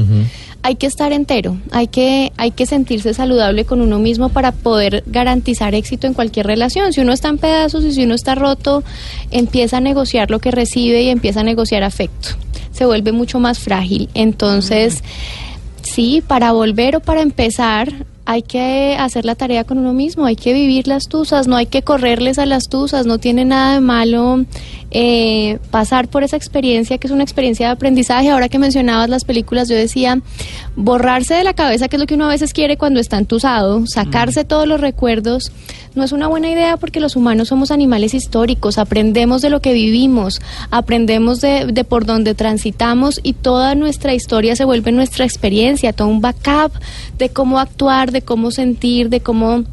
hay 0.62 0.74
que 0.74 0.86
estar 0.86 1.12
entero, 1.12 1.56
hay 1.70 1.86
que, 1.86 2.32
hay 2.36 2.50
que 2.50 2.66
sentirse 2.66 3.14
saludable 3.14 3.64
con 3.64 3.80
uno 3.80 4.00
mismo 4.00 4.30
para 4.30 4.50
poder 4.50 5.04
garantizar 5.06 5.74
éxito 5.74 6.08
en 6.08 6.14
cualquier 6.14 6.46
relación. 6.46 6.92
Si 6.92 7.00
uno 7.00 7.12
está 7.12 7.28
en 7.28 7.38
pedazos 7.38 7.84
y 7.84 7.92
si 7.92 8.02
uno 8.04 8.14
está 8.14 8.34
roto, 8.34 8.82
empieza 9.30 9.76
a 9.76 9.80
negociar 9.80 10.32
lo 10.32 10.40
que 10.40 10.50
recibe 10.50 11.02
y 11.02 11.10
empieza 11.10 11.40
a 11.40 11.44
negociar 11.44 11.84
afecto. 11.84 12.30
Se 12.72 12.86
vuelve 12.86 13.12
mucho 13.12 13.38
más 13.38 13.60
frágil. 13.60 14.08
Entonces, 14.14 15.04
sí, 15.84 16.22
para 16.26 16.52
volver 16.52 16.96
o 16.96 17.00
para 17.00 17.22
empezar, 17.22 17.88
hay 18.26 18.42
que 18.42 18.96
hacer 18.98 19.24
la 19.24 19.34
tarea 19.34 19.64
con 19.64 19.78
uno 19.78 19.92
mismo, 19.92 20.24
hay 20.24 20.36
que 20.36 20.52
vivir 20.52 20.88
las 20.88 21.08
tusas, 21.08 21.46
no 21.46 21.56
hay 21.56 21.66
que 21.66 21.82
correrles 21.82 22.38
a 22.38 22.46
las 22.46 22.68
tusas, 22.68 23.06
no 23.06 23.18
tiene 23.18 23.44
nada 23.44 23.74
de 23.74 23.80
malo 23.80 24.44
eh, 24.90 25.58
pasar 25.70 26.08
por 26.08 26.22
esa 26.22 26.36
experiencia, 26.36 26.98
que 26.98 27.06
es 27.06 27.12
una 27.12 27.22
experiencia 27.22 27.66
de 27.66 27.72
aprendizaje. 27.72 28.30
Ahora 28.30 28.48
que 28.48 28.58
mencionabas 28.58 29.10
las 29.10 29.24
películas, 29.24 29.68
yo 29.68 29.74
decía, 29.76 30.20
borrarse 30.76 31.34
de 31.34 31.44
la 31.44 31.52
cabeza, 31.52 31.88
que 31.88 31.96
es 31.96 32.00
lo 32.00 32.06
que 32.06 32.14
uno 32.14 32.26
a 32.26 32.28
veces 32.28 32.52
quiere 32.52 32.76
cuando 32.76 33.00
está 33.00 33.18
entusado, 33.18 33.86
sacarse 33.86 34.44
todos 34.44 34.66
los 34.66 34.80
recuerdos, 34.80 35.52
no 35.94 36.02
es 36.02 36.12
una 36.12 36.26
buena 36.26 36.50
idea 36.50 36.76
porque 36.76 37.00
los 37.00 37.16
humanos 37.16 37.48
somos 37.48 37.70
animales 37.70 38.14
históricos, 38.14 38.78
aprendemos 38.78 39.42
de 39.42 39.50
lo 39.50 39.60
que 39.60 39.72
vivimos, 39.72 40.40
aprendemos 40.70 41.40
de, 41.40 41.66
de 41.66 41.84
por 41.84 42.06
donde 42.06 42.34
transitamos 42.34 43.20
y 43.22 43.34
toda 43.34 43.74
nuestra 43.74 44.14
historia 44.14 44.56
se 44.56 44.64
vuelve 44.64 44.92
nuestra 44.92 45.24
experiencia, 45.24 45.92
todo 45.92 46.08
un 46.08 46.20
backup 46.20 46.72
de 47.18 47.28
cómo 47.28 47.58
actuar, 47.58 48.10
de 48.14 48.22
cómo 48.22 48.50
sentir, 48.50 49.10
de 49.10 49.20
cómo 49.20 49.64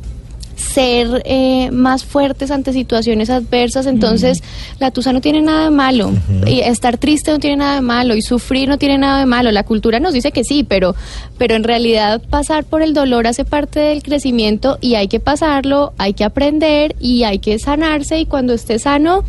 ser 0.55 1.23
eh, 1.25 1.71
más 1.71 2.03
fuertes 2.05 2.51
ante 2.51 2.71
situaciones 2.71 3.31
adversas. 3.31 3.87
Entonces, 3.87 4.43
la 4.79 4.91
tusa 4.91 5.11
no 5.11 5.19
tiene 5.19 5.41
nada 5.41 5.65
de 5.65 5.71
malo. 5.71 6.11
Y 6.45 6.59
estar 6.59 6.97
triste 6.99 7.31
no 7.31 7.39
tiene 7.39 7.57
nada 7.57 7.75
de 7.75 7.81
malo. 7.81 8.15
Y 8.15 8.21
sufrir 8.21 8.69
no 8.69 8.77
tiene 8.77 8.99
nada 8.99 9.19
de 9.19 9.25
malo. 9.25 9.51
La 9.51 9.63
cultura 9.63 9.99
nos 9.99 10.13
dice 10.13 10.31
que 10.31 10.43
sí, 10.43 10.63
pero, 10.63 10.93
pero 11.39 11.55
en 11.55 11.63
realidad 11.63 12.21
pasar 12.29 12.63
por 12.63 12.83
el 12.83 12.93
dolor 12.93 13.25
hace 13.25 13.43
parte 13.43 13.79
del 13.79 14.03
crecimiento 14.03 14.77
y 14.81 14.95
hay 14.95 15.07
que 15.07 15.19
pasarlo, 15.19 15.93
hay 15.97 16.13
que 16.13 16.23
aprender 16.25 16.95
y 16.99 17.23
hay 17.23 17.39
que 17.39 17.57
sanarse. 17.57 18.19
Y 18.19 18.25
cuando 18.27 18.53
esté 18.53 18.77
sano, 18.77 19.23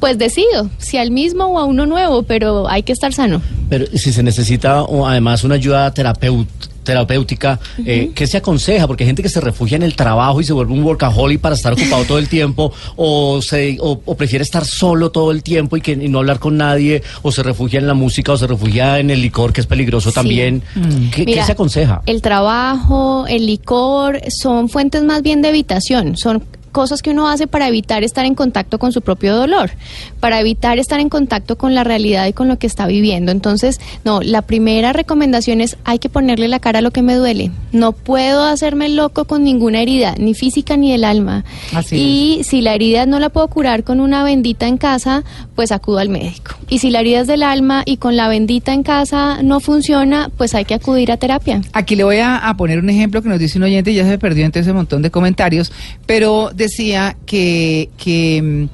pues 0.00 0.18
decido 0.18 0.68
si 0.76 0.98
al 0.98 1.10
mismo 1.10 1.46
o 1.46 1.58
a 1.58 1.64
uno 1.64 1.86
nuevo, 1.86 2.24
pero 2.24 2.68
hay 2.68 2.82
que 2.82 2.92
estar 2.92 3.14
sano. 3.14 3.40
Pero 3.70 3.86
si 3.94 4.12
se 4.12 4.22
necesita 4.22 4.82
o, 4.82 5.06
además 5.06 5.44
una 5.44 5.54
ayuda 5.54 5.92
terapeut- 5.94 6.46
terapéutica, 6.84 7.58
eh, 7.84 8.10
¿qué 8.14 8.26
se 8.26 8.36
aconseja? 8.36 8.86
Porque 8.86 9.04
hay 9.04 9.08
gente 9.08 9.22
que 9.22 9.28
se 9.28 9.40
refugia 9.40 9.76
en 9.76 9.82
el 9.82 9.96
trabajo 9.96 10.40
y 10.40 10.44
se 10.44 10.52
vuelve 10.52 10.72
un 10.72 10.82
workaholic 10.84 11.40
para 11.40 11.54
estar 11.54 11.72
ocupado 11.72 12.04
todo 12.04 12.18
el 12.18 12.28
tiempo, 12.28 12.72
o, 12.96 13.42
se, 13.42 13.78
o, 13.80 14.00
o 14.04 14.16
prefiere 14.16 14.42
estar 14.44 14.64
solo 14.64 15.10
todo 15.10 15.32
el 15.32 15.42
tiempo 15.42 15.76
y, 15.76 15.80
que, 15.80 15.92
y 15.92 16.08
no 16.08 16.18
hablar 16.20 16.38
con 16.38 16.56
nadie, 16.56 17.02
o 17.22 17.32
se 17.32 17.42
refugia 17.42 17.78
en 17.80 17.86
la 17.86 17.94
música, 17.94 18.32
o 18.32 18.36
se 18.36 18.46
refugia 18.46 18.98
en 19.00 19.10
el 19.10 19.20
licor, 19.22 19.52
que 19.52 19.60
es 19.62 19.66
peligroso 19.66 20.10
Sí. 20.10 20.14
también. 20.14 20.62
¿Qué, 21.10 21.10
qué 21.10 21.24
Mira, 21.24 21.46
se 21.46 21.52
aconseja? 21.52 22.02
El 22.06 22.20
trabajo, 22.22 23.24
el 23.28 23.46
licor, 23.46 24.20
son 24.28 24.68
fuentes 24.68 25.02
más 25.02 25.22
bien 25.22 25.42
de 25.42 25.48
evitación, 25.48 26.16
son 26.16 26.44
cosas 26.74 27.02
que 27.02 27.10
uno 27.10 27.28
hace 27.28 27.46
para 27.46 27.68
evitar 27.68 28.02
estar 28.02 28.26
en 28.26 28.34
contacto 28.34 28.80
con 28.80 28.92
su 28.92 29.00
propio 29.00 29.36
dolor, 29.36 29.70
para 30.18 30.40
evitar 30.40 30.78
estar 30.80 30.98
en 30.98 31.08
contacto 31.08 31.56
con 31.56 31.72
la 31.72 31.84
realidad 31.84 32.26
y 32.26 32.32
con 32.32 32.48
lo 32.48 32.58
que 32.58 32.66
está 32.66 32.88
viviendo. 32.88 33.30
Entonces, 33.30 33.80
no, 34.04 34.20
la 34.20 34.42
primera 34.42 34.92
recomendación 34.92 35.60
es 35.60 35.76
hay 35.84 36.00
que 36.00 36.08
ponerle 36.08 36.48
la 36.48 36.58
cara 36.58 36.80
a 36.80 36.82
lo 36.82 36.90
que 36.90 37.00
me 37.00 37.14
duele. 37.14 37.52
No 37.70 37.92
puedo 37.92 38.42
hacerme 38.42 38.88
loco 38.88 39.24
con 39.24 39.44
ninguna 39.44 39.80
herida, 39.82 40.16
ni 40.18 40.34
física 40.34 40.76
ni 40.76 40.90
del 40.90 41.04
alma. 41.04 41.44
Así 41.72 41.94
y 41.96 42.42
si 42.42 42.60
la 42.60 42.74
herida 42.74 43.06
no 43.06 43.20
la 43.20 43.30
puedo 43.30 43.46
curar 43.46 43.84
con 43.84 44.00
una 44.00 44.24
bendita 44.24 44.66
en 44.66 44.76
casa, 44.76 45.22
pues 45.54 45.70
acudo 45.70 45.98
al 45.98 46.08
médico. 46.08 46.56
Y 46.68 46.80
si 46.80 46.90
la 46.90 47.00
herida 47.00 47.20
es 47.20 47.28
del 47.28 47.44
alma 47.44 47.84
y 47.86 47.98
con 47.98 48.16
la 48.16 48.26
bendita 48.26 48.74
en 48.74 48.82
casa 48.82 49.44
no 49.44 49.60
funciona, 49.60 50.28
pues 50.36 50.56
hay 50.56 50.64
que 50.64 50.74
acudir 50.74 51.12
a 51.12 51.18
terapia. 51.18 51.62
Aquí 51.72 51.94
le 51.94 52.02
voy 52.02 52.18
a, 52.18 52.36
a 52.36 52.56
poner 52.56 52.80
un 52.80 52.90
ejemplo 52.90 53.22
que 53.22 53.28
nos 53.28 53.38
dice 53.38 53.58
un 53.58 53.64
oyente 53.64 53.92
y 53.92 53.94
ya 53.94 54.04
se 54.04 54.18
perdió 54.18 54.44
entre 54.44 54.62
ese 54.62 54.72
montón 54.72 55.02
de 55.02 55.12
comentarios, 55.12 55.70
pero 56.06 56.50
decía 56.64 57.16
que, 57.26 57.88
que 57.96 58.42
mm, 58.42 58.68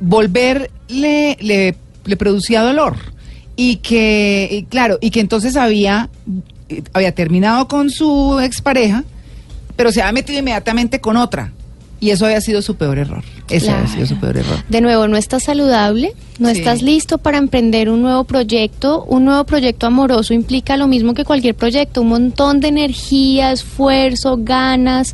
volver 0.00 0.70
le, 0.88 1.36
le, 1.40 1.76
le 2.04 2.16
producía 2.16 2.62
dolor 2.62 2.96
y 3.56 3.76
que, 3.76 4.48
y 4.50 4.62
claro, 4.64 4.98
y 5.00 5.10
que 5.10 5.20
entonces 5.20 5.56
había, 5.56 6.08
había 6.92 7.14
terminado 7.14 7.68
con 7.68 7.90
su 7.90 8.40
expareja, 8.40 9.04
pero 9.76 9.92
se 9.92 10.00
había 10.02 10.12
metido 10.12 10.38
inmediatamente 10.38 11.00
con 11.00 11.16
otra. 11.16 11.52
Y 12.02 12.08
eso 12.12 12.24
había 12.24 12.40
sido 12.40 12.62
su 12.62 12.76
peor 12.76 12.96
error. 12.98 13.22
Ese 13.50 13.70
había 13.70 13.86
sido 13.86 14.06
su 14.06 14.18
peor 14.18 14.38
error. 14.38 14.56
De 14.70 14.80
nuevo, 14.80 15.06
no 15.06 15.18
estás 15.18 15.42
saludable, 15.42 16.14
no 16.38 16.48
Sí. 16.48 16.56
estás 16.58 16.80
listo 16.80 17.18
para 17.18 17.36
emprender 17.36 17.90
un 17.90 18.00
nuevo 18.00 18.24
proyecto. 18.24 19.04
Un 19.04 19.26
nuevo 19.26 19.44
proyecto 19.44 19.86
amoroso 19.86 20.32
implica 20.32 20.78
lo 20.78 20.86
mismo 20.88 21.12
que 21.12 21.26
cualquier 21.26 21.54
proyecto, 21.54 22.00
un 22.00 22.08
montón 22.08 22.60
de 22.60 22.68
energía, 22.68 23.52
esfuerzo, 23.52 24.38
ganas. 24.40 25.12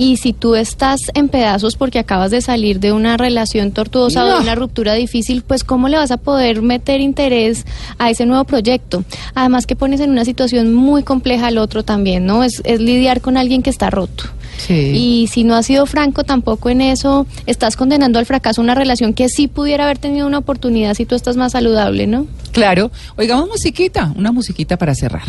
Y 0.00 0.16
si 0.16 0.32
tú 0.32 0.54
estás 0.54 1.02
en 1.12 1.28
pedazos 1.28 1.76
porque 1.76 1.98
acabas 1.98 2.30
de 2.30 2.40
salir 2.40 2.80
de 2.80 2.90
una 2.94 3.18
relación 3.18 3.70
tortuosa 3.70 4.24
o 4.24 4.28
de 4.28 4.40
una 4.40 4.54
ruptura 4.54 4.94
difícil, 4.94 5.42
pues 5.42 5.62
¿cómo 5.62 5.90
le 5.90 5.98
vas 5.98 6.10
a 6.10 6.16
poder 6.16 6.62
meter 6.62 7.02
interés 7.02 7.66
a 7.98 8.08
ese 8.08 8.24
nuevo 8.24 8.44
proyecto? 8.44 9.04
Además 9.34 9.66
que 9.66 9.76
pones 9.76 10.00
en 10.00 10.08
una 10.08 10.24
situación 10.24 10.72
muy 10.72 11.02
compleja 11.02 11.48
al 11.48 11.58
otro 11.58 11.82
también, 11.82 12.24
¿no? 12.24 12.42
Es, 12.42 12.62
es 12.64 12.80
lidiar 12.80 13.20
con 13.20 13.36
alguien 13.36 13.62
que 13.62 13.68
está 13.68 13.90
roto. 13.90 14.24
Sí. 14.56 14.72
Y 14.72 15.26
si 15.26 15.44
no 15.44 15.54
has 15.54 15.66
sido 15.66 15.84
franco 15.84 16.24
tampoco 16.24 16.70
en 16.70 16.80
eso, 16.80 17.26
estás 17.44 17.76
condenando 17.76 18.18
al 18.18 18.24
fracaso 18.24 18.62
una 18.62 18.74
relación 18.74 19.12
que 19.12 19.28
sí 19.28 19.48
pudiera 19.48 19.84
haber 19.84 19.98
tenido 19.98 20.26
una 20.26 20.38
oportunidad 20.38 20.94
si 20.94 21.04
tú 21.04 21.14
estás 21.14 21.36
más 21.36 21.52
saludable, 21.52 22.06
¿no? 22.06 22.26
Claro. 22.52 22.90
Oigamos 23.16 23.50
musiquita, 23.50 24.14
una 24.16 24.32
musiquita 24.32 24.78
para 24.78 24.94
cerrar. 24.94 25.28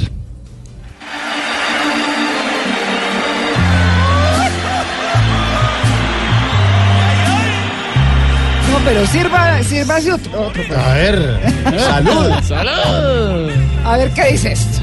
Pero 8.83 9.05
sirva, 9.07 9.63
sirva 9.63 9.97
ese 9.97 10.13
otro, 10.13 10.47
otro, 10.47 10.63
pues. 10.67 10.79
A 10.79 10.93
ver, 10.93 11.39
salud. 11.79 12.33
¡Salud! 12.43 13.51
A 13.85 13.97
ver 13.97 14.11
qué 14.11 14.31
dice 14.31 14.51
esto. 14.53 14.81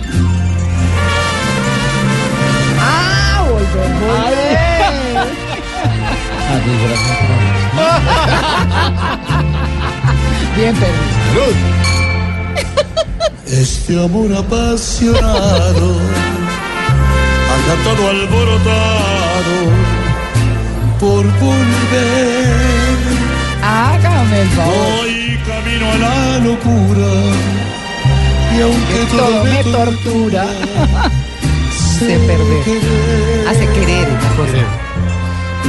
Ah, 2.80 3.44
volver, 3.48 3.88
volver. 4.00 4.68
Bien, 10.56 10.74
permiso. 10.74 11.78
Este 13.46 14.04
amor 14.04 14.34
apasionado 14.36 15.96
anda 17.54 17.74
todo 17.84 18.10
alborotado 18.10 19.56
por 21.00 21.24
volver. 21.38 22.87
Hágame 23.78 24.40
el 24.42 24.48
favor. 24.48 24.74
Hoy 24.74 25.38
camino 25.46 25.86
a 25.88 25.98
la 25.98 26.38
locura 26.40 27.10
y 28.56 28.60
aunque 28.60 28.94
Que 28.94 29.16
todo 29.16 29.44
me 29.44 29.62
tortura. 29.62 30.46
Se 31.70 32.18
perder. 32.18 32.64
querer. 32.64 33.48
Hace 33.48 33.66
querer 33.68 34.08
esta 34.08 34.30
cosa. 34.34 34.62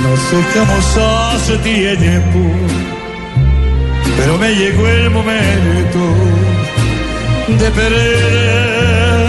Nos 0.02 0.32
dejamos 0.32 0.98
hace 0.98 1.58
tiempo, 1.60 2.40
pero 4.18 4.38
me 4.40 4.56
llegó 4.56 4.88
el 4.88 5.12
momento 5.12 6.00
de 7.60 7.72
perder. 7.72 9.20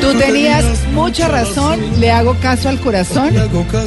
Tú 0.00 0.14
tenías 0.14 0.81
mucha 0.92 1.28
razón, 1.28 1.80
le 2.00 2.10
hago 2.10 2.34
caso 2.40 2.68
al 2.68 2.78
corazón 2.80 3.30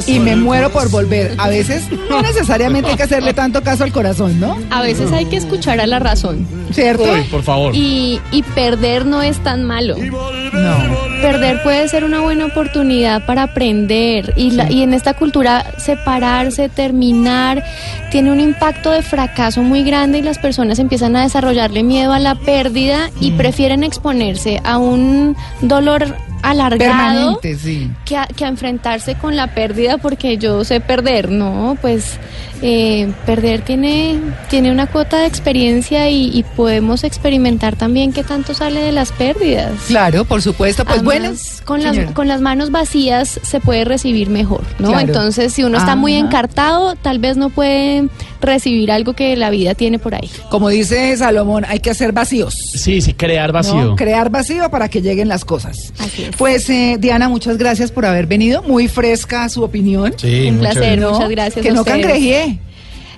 y 0.06 0.18
me 0.18 0.36
muero 0.36 0.70
por 0.70 0.90
volver. 0.90 1.34
A 1.38 1.48
veces 1.48 1.84
no 2.10 2.20
necesariamente 2.22 2.90
hay 2.90 2.96
que 2.96 3.02
hacerle 3.04 3.32
tanto 3.32 3.62
caso 3.62 3.84
al 3.84 3.92
corazón, 3.92 4.38
¿no? 4.40 4.58
A 4.70 4.82
veces 4.82 5.12
hay 5.12 5.24
que 5.26 5.36
escuchar 5.36 5.80
a 5.80 5.86
la 5.86 5.98
razón. 5.98 6.46
¿Cierto? 6.72 7.04
Uy, 7.04 7.22
por 7.30 7.42
favor. 7.42 7.74
Y, 7.74 8.20
y 8.32 8.42
perder 8.42 9.06
no 9.06 9.22
es 9.22 9.38
tan 9.38 9.64
malo. 9.64 9.96
No. 9.96 10.76
Perder 11.22 11.62
puede 11.62 11.88
ser 11.88 12.04
una 12.04 12.20
buena 12.20 12.46
oportunidad 12.46 13.24
para 13.24 13.44
aprender 13.44 14.34
y, 14.36 14.50
la- 14.50 14.70
y 14.70 14.82
en 14.82 14.92
esta 14.92 15.14
cultura 15.14 15.64
separarse, 15.78 16.68
terminar, 16.68 17.64
tiene 18.10 18.32
un 18.32 18.40
impacto 18.40 18.90
de 18.90 19.02
fracaso 19.02 19.62
muy 19.62 19.82
grande 19.84 20.18
y 20.18 20.22
las 20.22 20.38
personas 20.38 20.78
empiezan 20.78 21.14
a 21.16 21.22
desarrollarle 21.22 21.82
miedo 21.82 22.12
a 22.12 22.18
la 22.18 22.34
pérdida 22.34 23.10
y 23.20 23.32
prefieren 23.32 23.82
exponerse 23.84 24.60
a 24.64 24.78
un 24.78 25.36
dolor 25.62 26.16
alargado 26.50 27.38
Permanente, 27.40 27.56
sí. 27.56 27.90
que 28.04 28.16
a, 28.16 28.26
que 28.26 28.44
a 28.44 28.48
enfrentarse 28.48 29.14
con 29.14 29.36
la 29.36 29.48
pérdida 29.54 29.98
porque 29.98 30.38
yo 30.38 30.64
sé 30.64 30.80
perder, 30.80 31.30
¿no? 31.30 31.76
Pues 31.80 32.18
eh, 32.62 33.12
perder 33.26 33.60
tiene, 33.62 34.18
tiene 34.48 34.70
una 34.70 34.86
cuota 34.86 35.18
de 35.18 35.26
experiencia 35.26 36.08
y, 36.08 36.30
y 36.32 36.42
podemos 36.42 37.04
experimentar 37.04 37.76
también 37.76 38.12
qué 38.12 38.24
tanto 38.24 38.54
sale 38.54 38.80
de 38.80 38.92
las 38.92 39.12
pérdidas. 39.12 39.72
Claro, 39.88 40.24
por 40.24 40.42
supuesto. 40.42 40.84
Pues 40.84 41.02
bueno, 41.02 41.32
con 41.64 41.82
las, 41.82 42.12
con 42.12 42.28
las 42.28 42.40
manos 42.40 42.70
vacías 42.70 43.40
se 43.42 43.60
puede 43.60 43.84
recibir 43.84 44.30
mejor, 44.30 44.62
¿no? 44.78 44.88
Claro. 44.88 45.06
Entonces, 45.06 45.52
si 45.52 45.64
uno 45.64 45.78
está 45.78 45.96
muy 45.96 46.14
encartado, 46.14 46.94
tal 46.96 47.18
vez 47.18 47.36
no 47.36 47.50
puede 47.50 48.08
recibir 48.40 48.90
algo 48.90 49.14
que 49.14 49.36
la 49.36 49.50
vida 49.50 49.74
tiene 49.74 49.98
por 49.98 50.14
ahí. 50.14 50.30
como 50.50 50.68
dice 50.68 51.16
Salomón, 51.16 51.64
hay 51.66 51.80
que 51.80 51.90
hacer 51.90 52.12
vacíos. 52.12 52.54
Sí, 52.74 53.00
sí, 53.00 53.14
crear 53.14 53.48
¿no? 53.48 53.54
vacío. 53.54 53.96
Crear 53.96 54.30
vacío 54.30 54.70
para 54.70 54.88
que 54.88 55.02
lleguen 55.02 55.28
las 55.28 55.44
cosas. 55.44 55.92
Así 55.98 56.24
es. 56.24 56.35
Pues 56.38 56.68
eh, 56.68 56.96
Diana, 56.98 57.28
muchas 57.28 57.56
gracias 57.58 57.90
por 57.90 58.04
haber 58.04 58.26
venido. 58.26 58.62
Muy 58.62 58.88
fresca 58.88 59.48
su 59.48 59.62
opinión. 59.62 60.14
Sí, 60.16 60.48
Un 60.48 60.58
muchas 60.58 60.74
placer, 60.74 60.98
gracias. 61.00 61.12
muchas 61.12 61.30
gracias. 61.30 61.62
Que 61.64 61.70
a 61.70 61.74
no 61.74 61.84
cangrejé. 61.84 62.58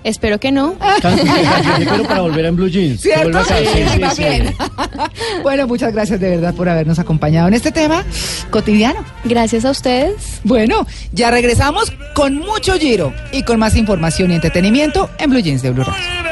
Espero 0.04 0.38
que 0.38 0.52
no. 0.52 0.76
Pero 1.02 2.02
para 2.04 2.20
volver 2.20 2.44
en 2.44 2.54
Blue 2.56 2.68
Jeans. 2.68 3.00
¿Cierto? 3.00 3.42
Sí, 3.44 3.54
Sí, 3.58 3.68
sí, 3.74 3.80
está 4.02 4.10
sí. 4.12 4.22
bien. 4.22 4.54
bueno, 5.42 5.66
muchas 5.66 5.92
gracias 5.92 6.20
de 6.20 6.30
verdad 6.30 6.54
por 6.54 6.68
habernos 6.68 7.00
acompañado 7.00 7.48
en 7.48 7.54
este 7.54 7.72
tema 7.72 8.04
cotidiano. 8.50 9.04
Gracias 9.24 9.64
a 9.64 9.70
ustedes. 9.72 10.40
Bueno, 10.44 10.86
ya 11.12 11.32
regresamos 11.32 11.92
con 12.14 12.36
mucho 12.36 12.74
giro 12.78 13.12
y 13.32 13.42
con 13.42 13.58
más 13.58 13.74
información 13.76 14.30
y 14.30 14.36
entretenimiento 14.36 15.10
en 15.18 15.30
Blue 15.30 15.40
Jeans 15.40 15.62
de 15.62 15.70
Blue 15.72 15.82
Radio. 15.84 16.28